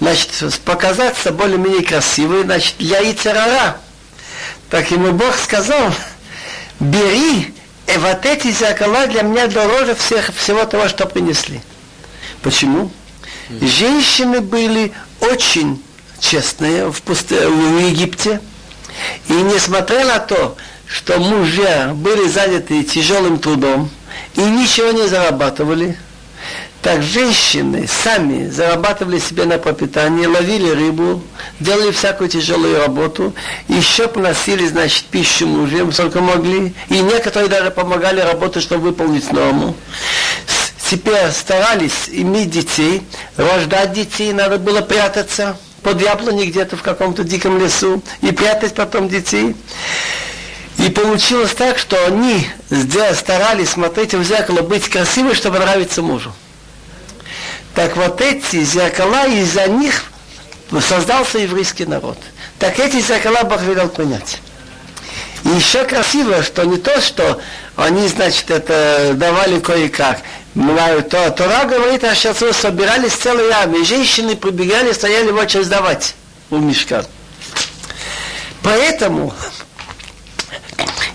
[0.00, 3.76] Значит, показаться более-менее красивой, значит, для Ицерара.
[4.68, 5.92] Так ему Бог сказал,
[6.80, 7.54] бери
[7.88, 11.60] и вот эти зеркала для меня дороже всех, всего того, что принесли.
[12.42, 12.90] Почему?
[13.60, 15.82] Женщины были очень
[16.20, 18.40] честные в, пусте, в Египте.
[19.28, 23.90] И несмотря на то, что мужья были заняты тяжелым трудом
[24.34, 25.98] и ничего не зарабатывали,
[26.82, 31.22] так женщины сами зарабатывали себе на пропитание, ловили рыбу,
[31.58, 33.34] делали всякую тяжелую работу,
[33.66, 39.74] еще приносили, значит, пищу мужьям, сколько могли, и некоторые даже помогали работать, чтобы выполнить норму.
[40.88, 43.02] Теперь старались иметь детей,
[43.36, 49.08] рождать детей, надо было прятаться под яблони где-то в каком-то диком лесу и прятать потом
[49.08, 49.54] детей.
[50.78, 52.48] И получилось так, что они
[53.14, 56.32] старались смотреть в зеркало, быть красивой, чтобы нравиться мужу.
[57.78, 60.02] Так вот эти зеркала, из-за них
[60.80, 62.18] создался еврейский народ.
[62.58, 64.40] Так эти зеркала Бог велел принять.
[65.44, 67.40] И еще красиво, что не то, что
[67.76, 70.22] они, значит, это давали кое-как.
[70.54, 73.84] То, Тора говорит, а сейчас собирались целые армии.
[73.84, 76.16] Женщины прибегали, стояли в очередь сдавать
[76.50, 77.04] у мешка.
[78.64, 79.32] Поэтому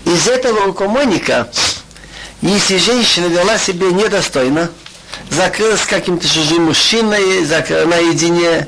[0.06, 1.46] из этого рукомойника,
[2.40, 4.70] если женщина вела себя недостойно,
[5.33, 7.45] закрылась с каким-то чужим мужчиной
[7.85, 8.67] наедине,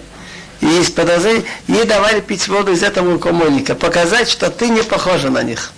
[0.61, 5.29] и есть подозрение, ей давали пить воду из этого рукомойника, показать, что ты не похожа
[5.29, 5.71] на них.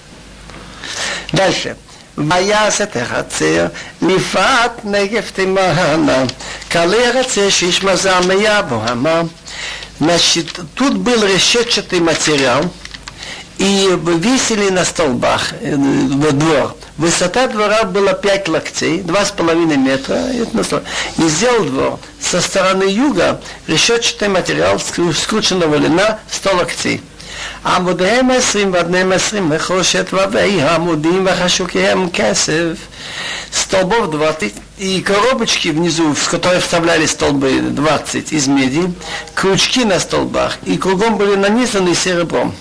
[1.32, 1.76] Дальше.
[2.18, 3.68] ויעש את החצר,
[4.02, 6.24] לפעת נגב תימהנה,
[6.70, 9.22] קלי החצר שישמע זעמיה בוהמה.
[10.00, 12.64] Значит, тут был решетчатый материал,
[13.58, 16.76] и висели на столбах э, во двор.
[16.98, 20.18] Высота двора была 5 локтей, 2,5 метра.
[21.18, 27.02] И сделал двор со стороны юга решетчатый материал скрученного льна 100 локтей.
[27.66, 32.78] עמודיהם עשרים ועדניהם עשרים נחושת ובאי העמודים וחשוקיהם כסף.
[33.54, 38.92] Столбов 20 и коробочки внизу, в которые вставляли столбы 20 из меди,
[39.36, 42.56] крючки на столбах, и кругом были нанизаны серебром.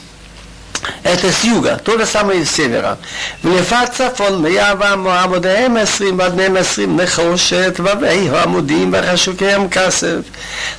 [1.04, 2.98] Это с юга, то же самое и с севера.
[3.44, 10.26] Влефат цафон, миявам, амудеем эсрим, аднем эсрим, нехошет, вавей, амудим, вахашукеем касев.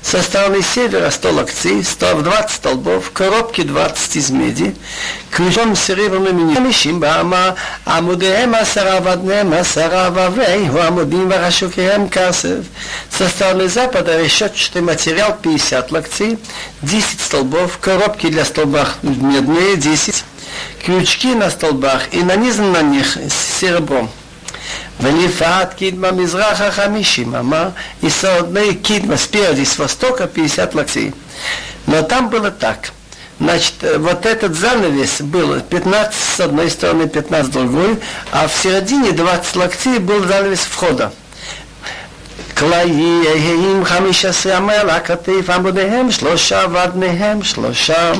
[0.02, 4.76] Со стороны севера 100 локтей, 120 столбов, коробки 20 из меди,
[5.30, 7.54] ключом серебряными нишим, бама,
[7.84, 12.64] амудеем асара, ваднем асара, в амудим, вахашукеем касев.
[13.10, 16.38] Со стороны запада решетчатый материал 50 локтей,
[16.82, 19.97] 10 столбов, коробки для столбах медные, 10
[20.85, 23.17] крючки на столбах и нанизан на них
[23.59, 24.09] серебром.
[24.99, 27.69] ולפעת קדמה מזרחה חמישים, אמר,
[28.01, 31.13] и с одной кидма спереди, с востока 50 локтей.
[31.87, 32.91] Но там было так.
[33.39, 37.99] Значит, вот этот занавес был 15 с одной стороны, 15 с другой,
[38.31, 41.11] а в середине 20 локтей был занавес входа.
[42.57, 48.11] כליים חמישה עשרה אמר הכתף עמודיהם שלושה ואדניהם שלושה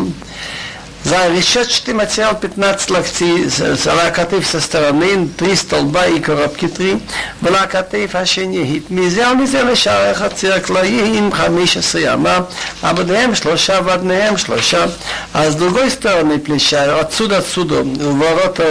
[1.04, 3.50] За решетчатый материал 15 локтей,
[3.86, 6.98] лакатыв со стороны, три столба и коробки три,
[7.42, 12.40] ולקטיף השני התמיזל מזה לשער החצר כליים חמש עשרה אמה,
[12.82, 14.86] עבדיהם שלושה ועדניהם שלושה.
[15.34, 18.64] А с другой стороны плеча, отсюда, отсюда, ворота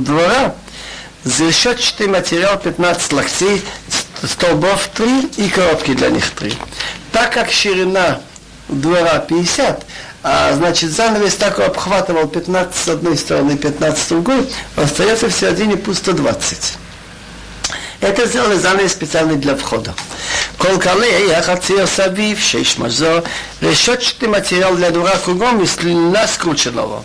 [0.00, 0.54] двора,
[1.24, 3.62] решетчатый материал 15 локтей,
[4.22, 6.52] столбов 3 и коробки для них 3.
[7.12, 8.20] Так как ширина
[8.68, 9.86] двора 50,
[10.24, 15.76] а, значит, занавес так обхватывал 15 с одной стороны, 15 с другой, остается в середине
[15.76, 16.78] пусто 20.
[18.00, 19.94] Это сделали занавес специальный для входа.
[20.58, 23.24] Колкале, я хотел савив, шесть мазо,
[23.60, 27.04] решетчатый материал для двора кругом из длина скрученного.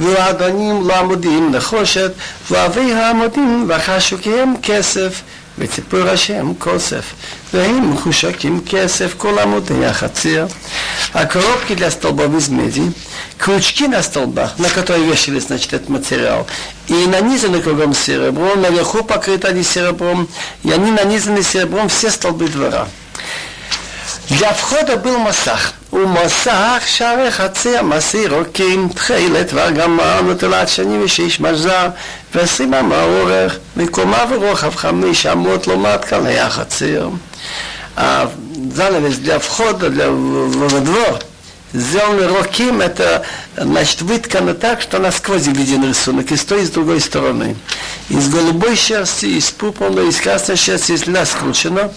[0.00, 2.12] והאדונים לעמודים נחושת,
[2.50, 5.22] ואבי העמודים וחשוקיהם כסף,
[5.58, 7.04] וציפור השם כוסף,
[7.52, 10.46] והם מחושקים כסף כל עמודי החציר.
[11.12, 12.92] А коробки для столбов из меди,
[13.36, 16.46] крючки на столбах, на которые вешали, значит, этот материал,
[16.86, 20.28] и нанизаны кругом серебром, наверху покрыты они серебром,
[20.62, 22.86] и они нанизаны серебром все столбы двора.
[24.28, 25.74] Для входа был масах.
[25.92, 31.88] У масах שערי חצי המסיר רוקים, תכלת והגמר נטולת שנים ושיש מזר,
[32.34, 37.10] ועשרים אמה אורך, מקומה ורוחב חמש אמות לעומת קלעי החציר.
[37.95, 41.19] занавес для входа для, во двор
[41.73, 43.25] сделаны роким, это
[43.57, 47.55] значит выткано так, что насквозь виден рисунок и с той, и с другой стороны.
[48.09, 51.91] Из голубой шерсти, из пурпурной, из красной шерсти, из льна скручено.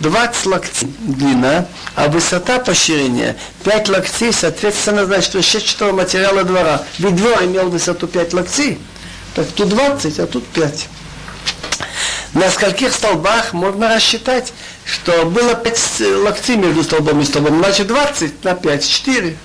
[0.00, 6.82] 20 локтей длина, а высота по ширине 5 локтей, соответственно, значит, решетчатого материала двора.
[6.98, 8.78] Ведь двор имел высоту 5 локтей,
[9.36, 10.88] так тут 20, а тут 5.
[12.34, 14.52] На скольких столбах можно рассчитать,
[14.85, 19.35] что было 5 локтей между столбом и столбом, значит 20 на 5, 4.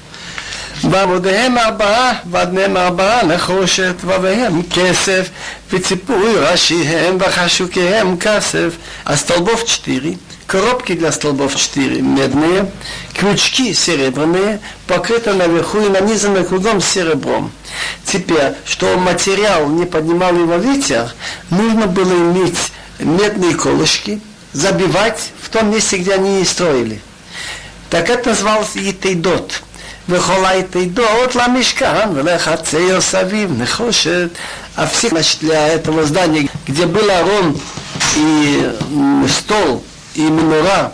[0.83, 5.29] בעמודיהם ארבעה ועדניהם ארבעה נחושת ובהם כסף
[5.73, 8.71] וציפוי ראשיהם וחשוקיהם כסף.
[9.05, 12.71] אז столбов четыре, коробки для столбов четыре медные,
[13.15, 17.51] крючки серебряные, покрыты наверху и нанизаны кругом серебром.
[18.05, 21.13] Теперь, чтобы материал не поднимал его ветер,
[21.51, 22.59] нужно было иметь
[22.99, 24.21] медные колышки,
[24.54, 27.00] забивать в том месте, где они строили.
[27.90, 29.62] Так это называлось Итейдот.
[30.08, 34.34] Вехолай Тейдот ламишкан, велехацей осавив, нехошет.
[34.76, 37.60] А все, значит, для этого здания, где был арон
[38.16, 38.76] и
[39.28, 39.84] стол,
[40.16, 40.94] и минура,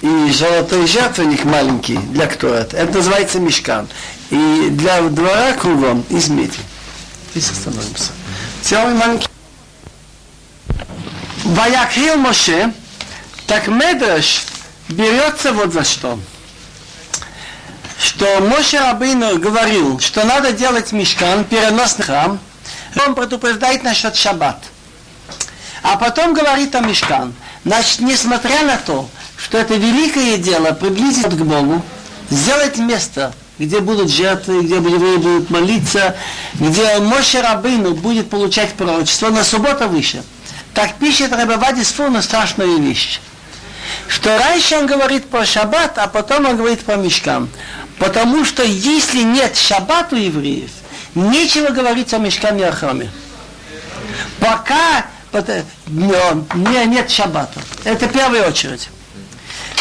[0.00, 2.74] и золотой жертвенник маленький для ктурат.
[2.74, 3.88] Это называется мешкан.
[4.30, 6.58] И для двора кругом из меди.
[7.32, 8.12] Здесь остановимся.
[8.62, 9.33] Целый маленький.
[11.44, 12.72] Ваякхил Моше,
[13.46, 14.44] так Медраш
[14.88, 16.18] берется вот за что.
[17.98, 22.38] Что Моше Рабейну говорил, что надо делать мешкан, переносный храм,
[23.06, 24.64] он предупреждает насчет шаббат.
[25.82, 27.34] А потом говорит о мешкан.
[27.66, 31.82] Значит, несмотря на то, что это великое дело приблизить к Богу,
[32.30, 36.16] сделать место, где будут жертвы, где евреи будут молиться,
[36.54, 40.22] где Моше Рабейну будет получать пророчество, на суббота выше–
[40.74, 43.20] так пишет Рабавади Сфуна страшную вещь.
[44.08, 47.48] Что раньше он говорит про шаббат, а потом он говорит про мешкам.
[47.98, 50.70] Потому что если нет шаббат у евреев,
[51.14, 53.10] нечего говорить о мешкаме и о храме.
[54.40, 55.06] Пока
[55.86, 57.60] не, нет шаббата.
[57.84, 58.88] Это в первую очередь.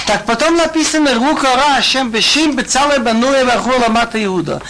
[0.05, 4.61] Так потом написано Рука Ра Ашем Бешим Бецале Бенури Варху Ламата Иуда.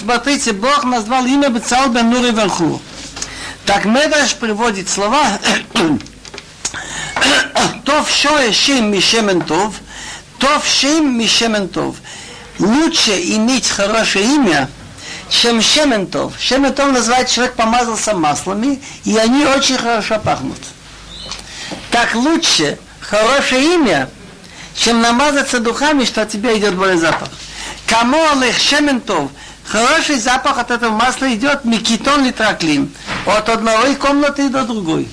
[0.00, 2.80] Смотрите, Бог назвал имя Бецал Бенури Варху.
[3.66, 5.38] Так Медраш приводит слова
[7.84, 9.74] Тов шоешим мишемен тов,
[10.66, 11.96] шим мишемен тов.
[12.58, 14.68] Лучше иметь хорошее имя,
[15.28, 16.34] чем шементов.
[16.38, 20.58] Шементов называет человек помазался маслами, и они очень хорошо пахнут.
[21.90, 24.08] Так лучше хорошее имя,
[24.76, 27.28] чем намазаться духами, что от тебя идет более запах.
[27.86, 29.30] Кому алех шементов,
[29.66, 32.92] Хороший запах от этого масла идет микитон литраклим.
[33.26, 35.08] От одной комнаты до другой.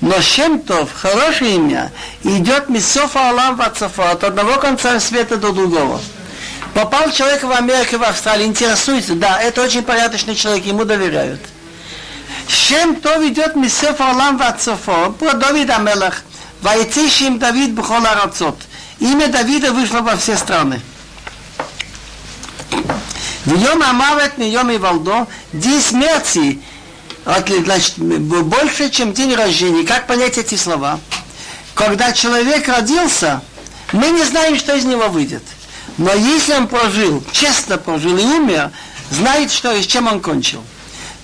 [0.00, 1.90] Но Шемтов, хорошее имя,
[2.22, 6.00] идет мисофа Алам Вацафа, от одного конца света до другого.
[6.72, 11.40] Попал человек в Америку, в Австралию, интересуется, да, это очень порядочный человек, ему доверяют.
[12.46, 16.22] Шем то ведет Мисеф Олам Вацофо, про Давида Мелах,
[16.60, 18.56] Войти Шим Давид Бхол Арацот.
[19.00, 20.80] Имя Давида вышло во все страны.
[23.44, 26.60] В Йом Амавет Йом Ивалдо, день смерти,
[27.24, 29.84] значит, больше, чем день рождения.
[29.84, 30.98] Как понять эти слова?
[31.74, 33.42] Когда человек родился,
[33.92, 35.42] мы не знаем, что из него выйдет.
[35.96, 38.70] Но если он прожил, честно прожил и умер,
[39.10, 40.62] знает, что и с чем он кончил.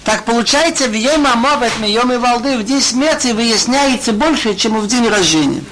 [0.04, 5.08] Так получается, в Йом Амавет Йом Ивалды, в день смерти выясняется больше, чем в день
[5.08, 5.62] рождения.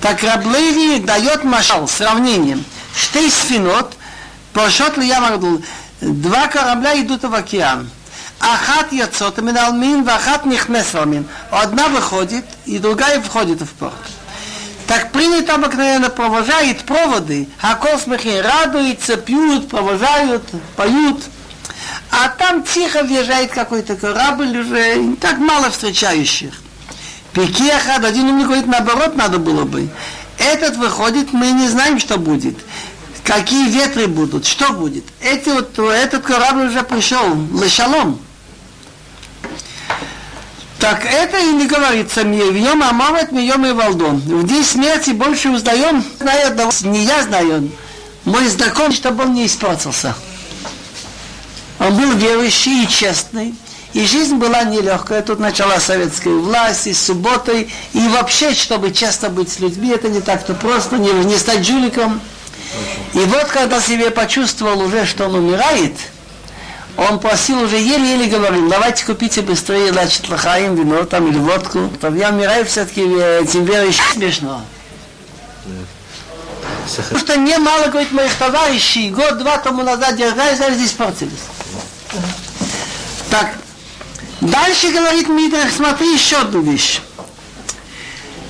[0.00, 2.64] Так Раблеви дает машал, сравнением.
[2.96, 3.92] Штей сфинот,
[4.52, 5.20] прошот ли я
[6.02, 7.88] Два корабля идут в океан.
[8.40, 11.28] Ахат яцот миналмин, вахат нихнес валмин.
[11.52, 13.94] Одна выходит, и другая входит в порт.
[14.88, 20.42] Так принято обыкновенно провожает проводы, а космахи радуются, пьют, провожают,
[20.74, 21.22] поют.
[22.10, 26.52] А там тихо въезжает какой-то корабль уже, не так мало встречающих.
[27.32, 29.88] Пикехад, один умник говорит, наоборот надо было бы.
[30.36, 32.56] Этот выходит, мы не знаем, что будет
[33.24, 35.04] какие ветры будут, что будет.
[35.20, 38.18] Эти вот, этот корабль уже пришел, лешалом.
[40.78, 44.16] Так это и не говорится мне, в нем Амамет, в нем и Валдон.
[44.16, 47.70] В день смерти больше узнаем, знает, не я знаю,
[48.24, 50.16] мой знакомый, чтобы он не испортился.
[51.78, 53.54] Он был верующий и честный,
[53.92, 55.22] и жизнь была нелегкая.
[55.22, 60.20] Тут начала советская власть, и субботой, и вообще, чтобы часто быть с людьми, это не
[60.20, 62.20] так-то просто, не, не стать жуликом.
[63.14, 65.94] И вот когда себе почувствовал уже, что он умирает,
[66.96, 71.90] он просил уже еле-еле говорил, давайте купите быстрее, значит, лохаим, вино там или водку.
[72.00, 74.62] То я умираю все-таки этим верующим смешно.
[76.96, 81.32] Потому что немало, говорит, моих товарищей год-два тому назад держались, а здесь испортились.
[83.30, 83.54] Так,
[84.40, 87.00] дальше говорит Митрах, смотри еще одну вещь.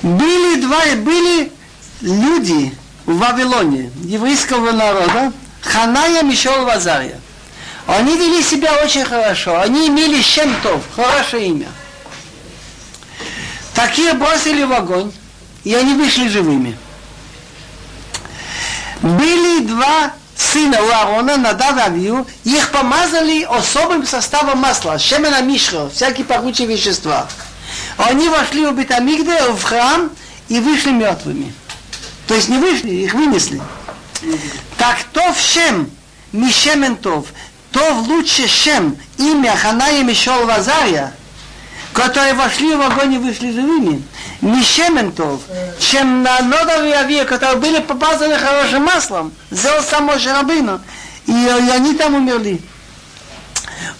[0.01, 1.51] Были два, были
[2.01, 2.73] люди,
[3.05, 5.31] в Вавилоне, еврейского народа,
[5.61, 7.19] Ханая, Мишел, Вазария.
[7.85, 11.67] Они вели себя очень хорошо, они имели Шемтов, хорошее имя.
[13.73, 15.11] Такие бросили в огонь,
[15.63, 16.77] и они вышли живыми.
[19.01, 22.13] Были два сына у Аарона, Надав и
[22.43, 27.27] их помазали особым составом масла, шемена мишро, всякие пахучие вещества.
[27.97, 30.09] Они вошли в Бетамигде, в храм,
[30.49, 31.53] и вышли мертвыми.
[32.33, 33.61] То есть не вышли, их вынесли.
[34.79, 35.87] Так то в Шем,
[36.31, 37.27] Мишементов,
[37.71, 41.13] то в лучше Шем, имя Ханая Мишол Вазария,
[41.93, 44.01] которые вошли в огонь и вышли живыми.
[44.41, 45.41] Мишементов,
[45.77, 50.81] чем на нодовые авиа, которые были попазаны хорошим маслом, сделал само Шарабину,
[51.27, 52.59] и, и они там умерли.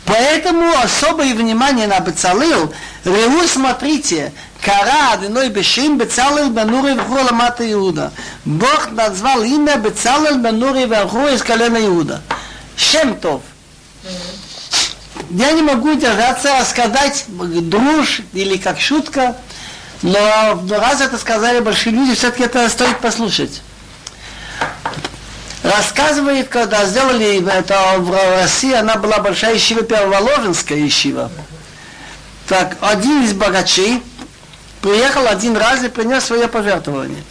[0.05, 2.73] Поэтому особое внимание на Бецалил.
[3.05, 4.31] Реу, смотрите,
[4.61, 8.11] кара одной бешим Бецалил Бенури Вхула Мата Иуда.
[8.45, 12.21] Бог назвал имя Бецалил Бенури Вхула из колена Иуда.
[12.75, 13.41] Шемтов.
[15.29, 19.37] Я не могу держаться, сказать друж или как шутка,
[20.01, 23.61] но раз это сказали большие люди, все-таки это стоит послушать
[25.63, 31.31] рассказывает, когда сделали это в России, она была большая ищива, Перволоженская ищива.
[32.47, 34.03] Так, один из богачей
[34.81, 37.23] приехал один раз и принес свое пожертвование.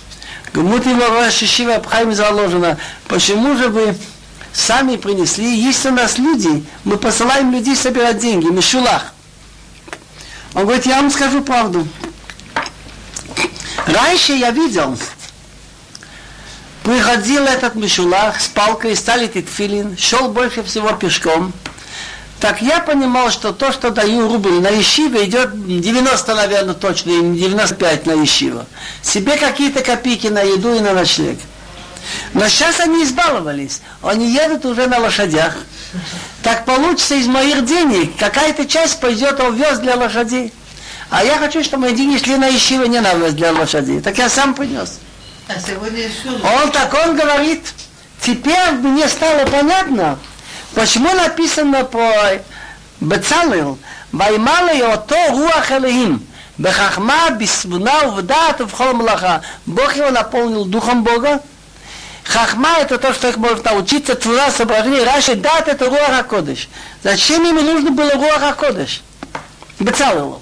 [0.54, 2.78] Гмут его Ишива Абхайм заложено.
[3.08, 3.96] Почему же вы
[4.52, 5.54] сами принесли?
[5.54, 9.12] Есть у нас люди, мы посылаем людей собирать деньги, Мишулах.
[10.54, 11.86] Он говорит, я вам скажу правду.
[13.86, 14.98] Раньше я видел,
[16.84, 21.52] Приходил этот Мишулах с палкой, стали титфилин, шел больше всего пешком.
[22.40, 27.38] Так я понимал, что то, что даю рубль на Ешиве, идет 90, наверное, точно, и
[27.38, 28.66] 95 на Ешива.
[29.00, 31.38] Себе какие-то копейки на еду и на ночлег.
[32.34, 33.80] Но сейчас они избаловались.
[34.02, 35.54] Они едут уже на лошадях.
[36.42, 40.52] Так получится из моих денег, какая-то часть пойдет овес для лошадей.
[41.10, 44.00] А я хочу, чтобы мои деньги шли на Ешиве, не на овес для лошадей.
[44.00, 44.98] Так я сам принес.
[46.44, 47.64] А он так, он говорит,
[48.20, 50.18] теперь мне стало понятно,
[50.74, 52.12] почему написано по
[53.00, 53.78] Бецалил,
[54.12, 56.26] Ваймала ото руах Элеим,
[56.58, 59.42] Бехахма, Бисвуна, Вдат, Вхол Млаха.
[59.66, 61.40] Бог его наполнил духом Бога.
[62.24, 66.68] Хахма это то, что их может научиться, твора, соображение, Раши, дат это Руах Кодыш.
[67.02, 69.02] Зачем ему нужно было Руах Кодыш?
[69.80, 70.40] Бецалилу.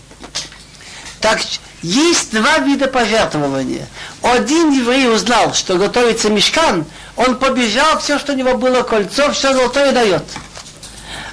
[1.20, 1.40] Так
[1.82, 3.86] есть два вида пожертвования.
[4.22, 6.84] Один еврей узнал, что готовится мешкан,
[7.16, 10.22] он побежал, все, что у него было, кольцо, все золотое дает.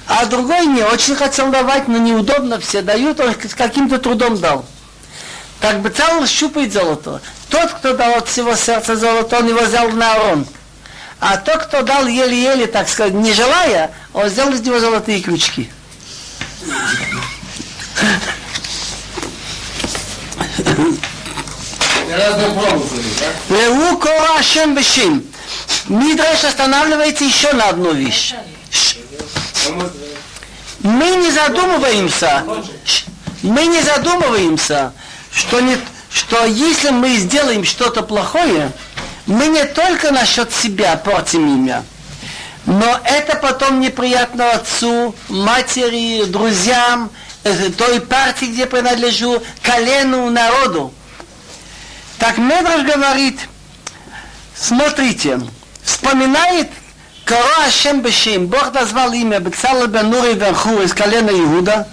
[0.06, 4.64] А другой не очень хотел давать, но неудобно все дают, он с каким-то трудом дал.
[5.60, 7.20] Так бы Бецалел щупает золото.
[7.50, 10.46] Тот, кто дал от всего сердца золото, он его взял на арон.
[11.20, 15.70] А тот, кто дал еле-еле, так сказать, не желая, он сделал из него золотые крючки.
[23.48, 25.24] Леу кора Ашем Бешим.
[25.88, 28.34] Мидреш останавливается еще на одну вещь.
[30.80, 32.44] Мы не задумываемся,
[33.42, 34.92] мы не задумываемся,
[35.32, 35.76] что, не,
[36.10, 38.70] что если мы сделаем что-то плохое,
[39.26, 41.84] мы не только насчет себя портим имя,
[42.64, 47.10] но это потом неприятно отцу, матери, друзьям,
[47.42, 50.92] той партии, где принадлежу, колену, народу.
[52.18, 53.38] Так Медраж говорит,
[54.56, 55.40] смотрите,
[55.82, 56.68] вспоминает
[57.24, 61.86] Кора Ашем Бешим, Бог назвал имя Бецала бен Нури бен Хур из колена Иуда,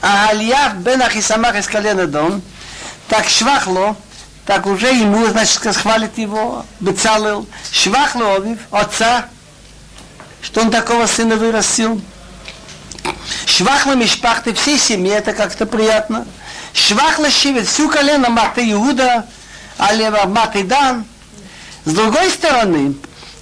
[0.00, 2.42] а Алияв бен Ахисамах из колена Дон,
[3.06, 3.96] так Швахло,
[4.46, 9.26] так уже ему, значит, хвалит его Бецалел, Швахло Овив, отца,
[10.40, 12.00] что он такого сына вырастил.
[13.46, 16.26] Швахла Мишпахты всей семьи, это как-то приятно.
[16.72, 19.26] Швахла Шивет, всю колено Маты Иуда,
[19.78, 21.04] Алева Маты Дан.
[21.84, 22.94] С другой стороны,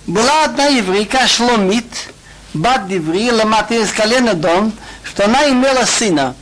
[0.07, 2.13] была одна еврейка, Шломит,
[2.55, 4.73] бат Диври, Ламаты из колена Дон,
[5.03, 6.35] что она имела сына,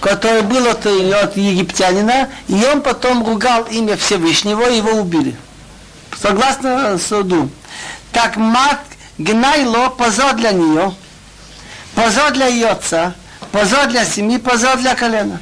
[0.00, 5.36] который был от, от египтянина, и он потом ругал имя Всевышнего, и его убили.
[6.20, 7.50] Согласно суду.
[8.12, 8.80] Так мат
[9.18, 10.94] Гнайло позор для нее,
[11.96, 13.14] позор для ее отца,
[13.50, 15.40] позор для семьи, позор для колена.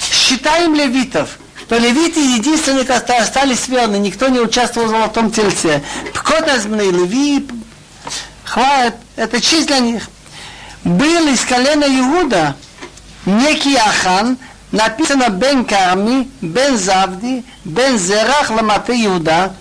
[0.00, 1.30] Считаем левитов–
[1.74, 5.82] что левиты единственные, которые остались верны, никто не участвовал в золотом тельце.
[6.12, 7.48] Пкотазмные леви,
[8.44, 10.08] хватит, это честь для них.
[10.84, 12.54] Был из колена Иуда
[13.26, 14.36] некий Ахан,
[14.70, 19.54] написано Бен Карми, Бен Завди, Бен Зерах, Ламаты Иуда,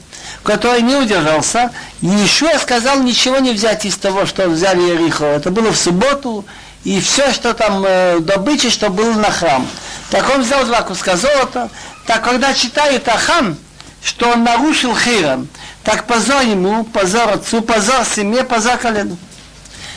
[0.44, 1.72] который не удержался.
[2.04, 5.24] Иешуа сказал ничего не взять из того, что взяли Ерихо.
[5.24, 6.44] Это было в субботу,
[6.84, 9.66] и все, что там э, добычи, что было на храм.
[10.10, 11.70] Так он взял два куска золота,
[12.06, 13.56] так когда читают Ахан,
[14.04, 15.48] что он нарушил хирам,
[15.86, 19.18] так позор ему, позор отцу, позор семье, позор колену.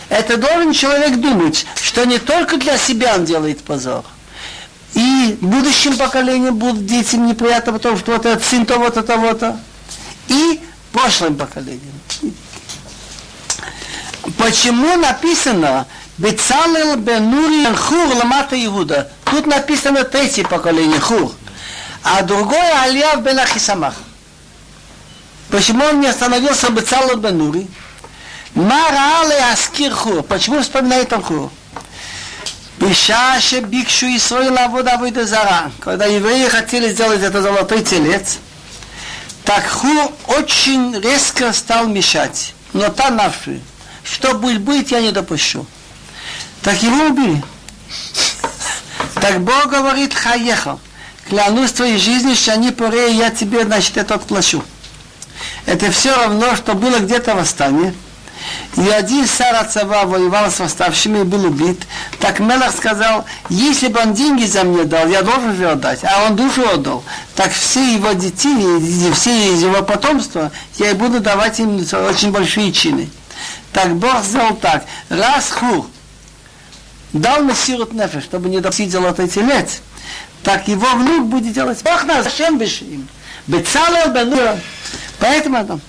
[0.09, 4.05] Это должен человек думать, что не только для себя он делает позор.
[4.95, 9.59] И будущим поколениям будут детям неприятно, потому что вот этот сын того-то, того-то.
[10.29, 10.61] И
[10.97, 12.01] прошлым поколениям.
[14.39, 15.87] Почему написано
[16.17, 19.11] Бецалел бен Хур ламата Иуда?
[19.25, 21.33] Тут написано третье поколение Хур
[22.03, 23.95] а другой Алияв бен Ахисамах.
[25.51, 27.67] Почему он не остановился бы Бецалу Бенури?
[28.55, 30.23] Мараале Аскир Хур.
[30.23, 31.51] Почему вспоминает он Хур?
[32.79, 35.73] Бикшу Исроила вода выйда зара.
[35.81, 38.39] Когда евреи хотели сделать это золотой телец,
[39.47, 42.55] так Хур очень резко стал мешать.
[42.75, 43.61] Но там навши.
[44.05, 45.65] Что будет, будет, я не допущу.
[46.63, 47.43] Так его убили.
[49.15, 50.79] Так Бог говорит, хаехал
[51.29, 54.63] клянусь твоей жизнью, что они поре, я тебе, значит, это отплачу.
[55.67, 57.95] Это все равно, что было где-то восстание.
[58.77, 61.87] И один царь Цава воевал с восставшими и был убит.
[62.21, 66.01] Так Мелах сказал, если бы он деньги за мне дал, я должен же отдать.
[66.05, 67.03] А он душу отдал.
[67.35, 73.09] Так все его дети, все его потомство, я и буду давать им очень большие чины.
[73.73, 74.85] Так Бог сделал так.
[75.09, 75.87] Раз хур
[77.13, 79.81] дал Мессирут Нефеш, чтобы не допустить золотой телец,
[80.43, 81.83] так его внук будет делать.
[81.83, 83.09] Бог нас, зачем бешим?
[83.47, 84.59] Бецалел бену.
[85.19, 85.81] Поэтому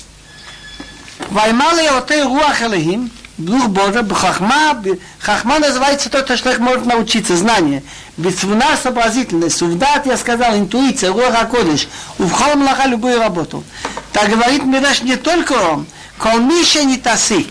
[1.27, 1.33] это.
[1.33, 4.81] Ваймали оте руах элехим, Дух Божий, хахма,
[5.19, 7.83] хахма называется то, что человек может научиться, знание.
[8.17, 11.87] Бецвуна сообразительность, увдат, я сказал, интуиция, руах акодыш,
[12.17, 13.63] увхол млаха любую работу.
[14.11, 15.85] Так говорит Мираш не только он,
[16.17, 17.47] колмиша не тасик,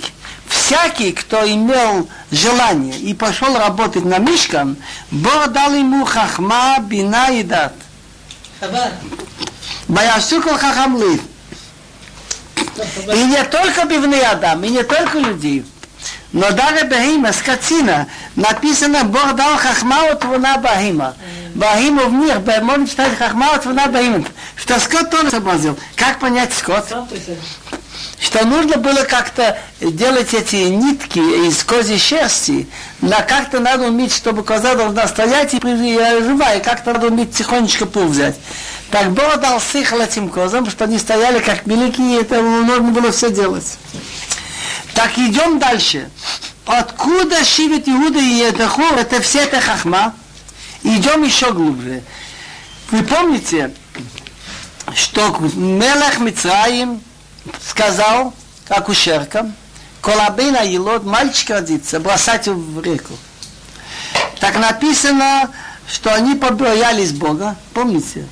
[0.49, 4.77] всякий, кто имел желание и пошел работать на Мишкан,
[5.13, 7.75] Бог дал ему хахма, бина и дат.
[9.87, 11.23] Баясукал хахамлив.
[13.13, 15.65] И не только бивный Адам, и не только людей.
[16.33, 21.15] Но даже Бахима, скотина, написано, Бог дал хахма от вона Бахима.
[21.55, 24.25] Бахима в мир, можно читать хахма от вона Бахима.
[24.57, 25.79] Что скот тоже сообразил.
[25.97, 26.87] Как понять скот?
[28.19, 32.67] что нужно было как-то делать эти нитки из козьей шерсти,
[33.01, 38.07] на как-то надо уметь, чтобы коза должна стоять и живая, как-то надо уметь тихонечко пул
[38.07, 38.37] взять.
[38.91, 43.31] Так Бог дал сихал этим козам, что они стояли как великие, это нужно было все
[43.31, 43.79] делать.
[44.95, 46.09] Так идем дальше.
[46.65, 50.15] Откуда шивет Иуда и Едаху, это все это хахма.
[50.83, 52.03] Идем еще глубже.
[52.91, 53.73] Вы помните,
[54.95, 57.01] что Мелах Мицраим
[57.61, 58.33] сказал,
[58.67, 59.51] как у Шерка,
[60.01, 63.15] Колабейна Елот, мальчик родится, бросать его в реку.
[64.41, 65.51] Так написано,
[65.89, 68.27] что они побоялись Бога, помните?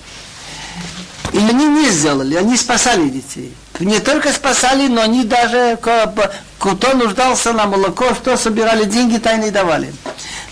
[1.35, 3.53] И они не сделали, они спасали детей.
[3.81, 9.93] Не только спасали, но они даже, кто нуждался на молоко, что собирали деньги, тайны давали.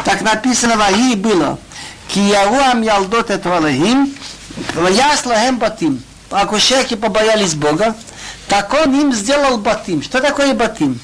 [0.05, 1.57] Так написано в Аги было,
[2.09, 4.13] Кияруам ялдот этвалахим,
[4.91, 6.03] яслахем батим.
[6.31, 7.95] Акушеки побоялись Бога,
[8.49, 10.03] так он им сделал батим.
[10.03, 10.99] Что такое батим?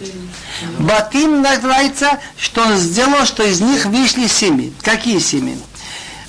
[0.81, 4.73] Батим называется, что он сделал, что из них вышли семьи.
[4.83, 5.57] Какие семьи?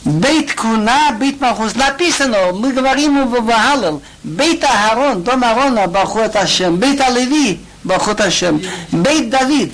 [0.05, 1.75] Бейт Куна, Бейт Махус.
[1.75, 8.61] Написано, мы говорим в Вагалел, Бейт Агарон, дом Арона, Бахот Ашем, Бейт Алеви, Бахот Ашем,
[8.91, 9.73] Бейт Давид.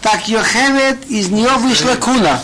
[0.00, 2.40] Так Йохевед, из нее вышла Куна.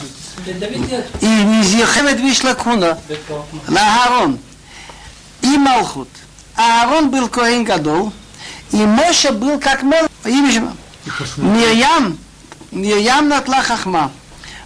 [1.20, 2.98] И из Йохевед вышла Куна
[3.68, 4.38] на Аарон.
[5.42, 6.08] И Малхут.
[6.56, 8.12] Аарон был Коэн Гадол,
[8.72, 10.08] и Моша был как Мел.
[11.36, 12.18] Мирьям,
[12.70, 14.10] Мирьям натла Хахма.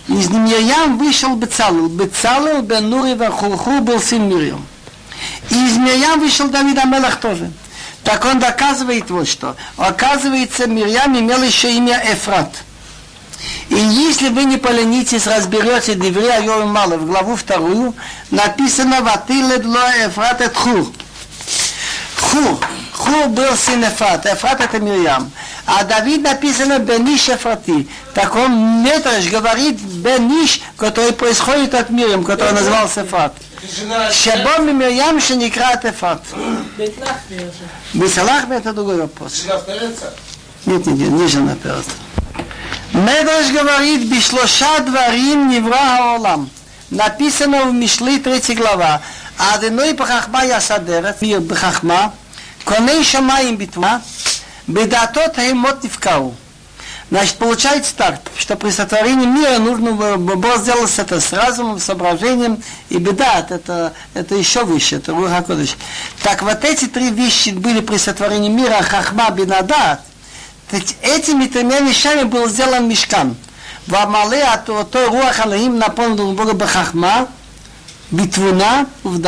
[0.09, 1.89] Из Мирьям вышел Бецалел.
[1.89, 4.65] Бецалел бен Нури Вахурху был сын Мирьям.
[5.51, 7.51] И из Мирьям вышел Давид Амелах тоже.
[8.03, 9.57] Так он доказывает вот что.
[9.79, 12.51] Оказывается, Мирьям имел еще имя Эфрат.
[13.71, 17.95] И если вы не поленитесь, разберете Деврея Йоим Мало в главу вторую,
[18.31, 20.93] написано «Ватилед ло Эфрат et Хур».
[22.17, 22.59] Хур.
[22.93, 24.27] Хур был сын Эфрат.
[24.27, 25.31] Эфрат это Мирьям.
[25.67, 27.89] А Давид написано Бениш Эфрати.
[28.13, 33.35] Так он Метраш говорит Бениш, который происходит от Мирьям, который назывался Эфрат.
[34.13, 36.23] Шабом и Мирьям Шеникрат Эфрат.
[37.95, 39.45] Бесалах это другой вопрос.
[40.67, 41.91] Нет, нет, нет, не жена перца.
[42.93, 46.51] Медраш говорит, бишлоша дворим невра олам.
[46.91, 49.01] Написано в Мишле 3 глава.
[49.37, 52.13] Аденой бахахма ясадерет, мир бахахма,
[52.65, 54.01] коней шамаим битва,
[54.67, 56.35] бедатот хемот нивкау.
[57.11, 62.97] Значит, получается так, что при сотворении мира нужно было сделать это с разумом, соображением, и
[62.97, 65.77] беда, это, это еще выше, это Руха Кодыш.
[66.23, 70.01] Так вот эти три вещи были при сотворении мира, хахма, бинадат,
[70.73, 73.37] ведь этими тремя вещами был сделан мешкан.
[73.87, 77.29] В Амале от той руах Аллахим наполнил Бога Бахахма,
[78.11, 79.21] битвуна, в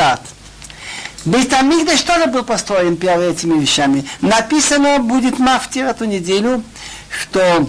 [1.26, 1.34] дат.
[1.34, 4.04] Бейтамигдаш тоже был построен первыми этими вещами.
[4.20, 6.62] Написано будет мафтир эту неделю,
[7.10, 7.68] что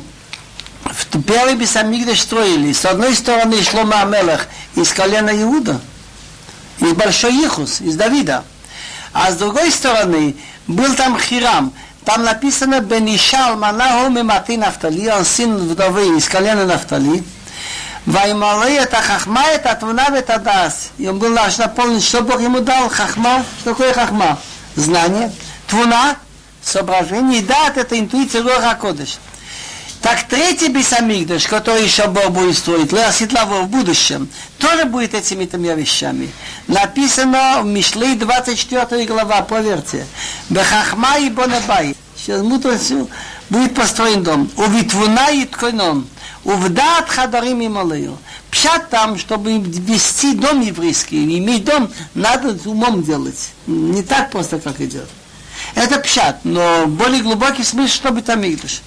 [0.84, 2.72] в первый Бесамигдаш строили.
[2.72, 5.80] С одной стороны шло Мамелах из колена Иуда,
[6.80, 8.44] из Большой Ихус, из Давида.
[9.14, 10.36] А с другой стороны
[10.68, 11.74] был там Хирам,
[12.06, 17.24] там написано Бенишал Манаху Мимати Нафтали, он сын вдовы из колена Нафтали.
[18.08, 20.92] Ваймалы это хахма, это твуна, это дас.
[20.98, 23.44] И он был наш наполнен, что Бог ему дал хахма.
[23.60, 24.40] Что такое хахма?
[24.78, 25.30] Знание.
[25.68, 26.16] Твуна,
[26.64, 27.42] соображение.
[27.42, 29.18] И дат это интуиция Руха Кодыш.
[30.02, 35.74] Так третий Бесамигдаш, который еще Бог будет строить, Леоситлава в будущем, тоже будет этими тремя
[35.74, 36.32] вещами.
[36.68, 40.06] Написано в Мишле 24 глава, поверьте.
[40.50, 41.94] Бехахма и Бонебай.
[42.16, 43.10] Сейчас мудрецу
[43.50, 44.50] будет построен дом.
[44.56, 46.08] У Витвуна и Ткойном.
[46.48, 48.18] У Вдат Хадарим и Малею.
[48.49, 53.49] Пшат там, чтобы вести дом еврейский, иметь дом, надо умом делать.
[53.68, 55.10] Не так просто, как идет.
[55.76, 58.82] Это пшат, но более глубокий смысл, чтобы там Мигдаш.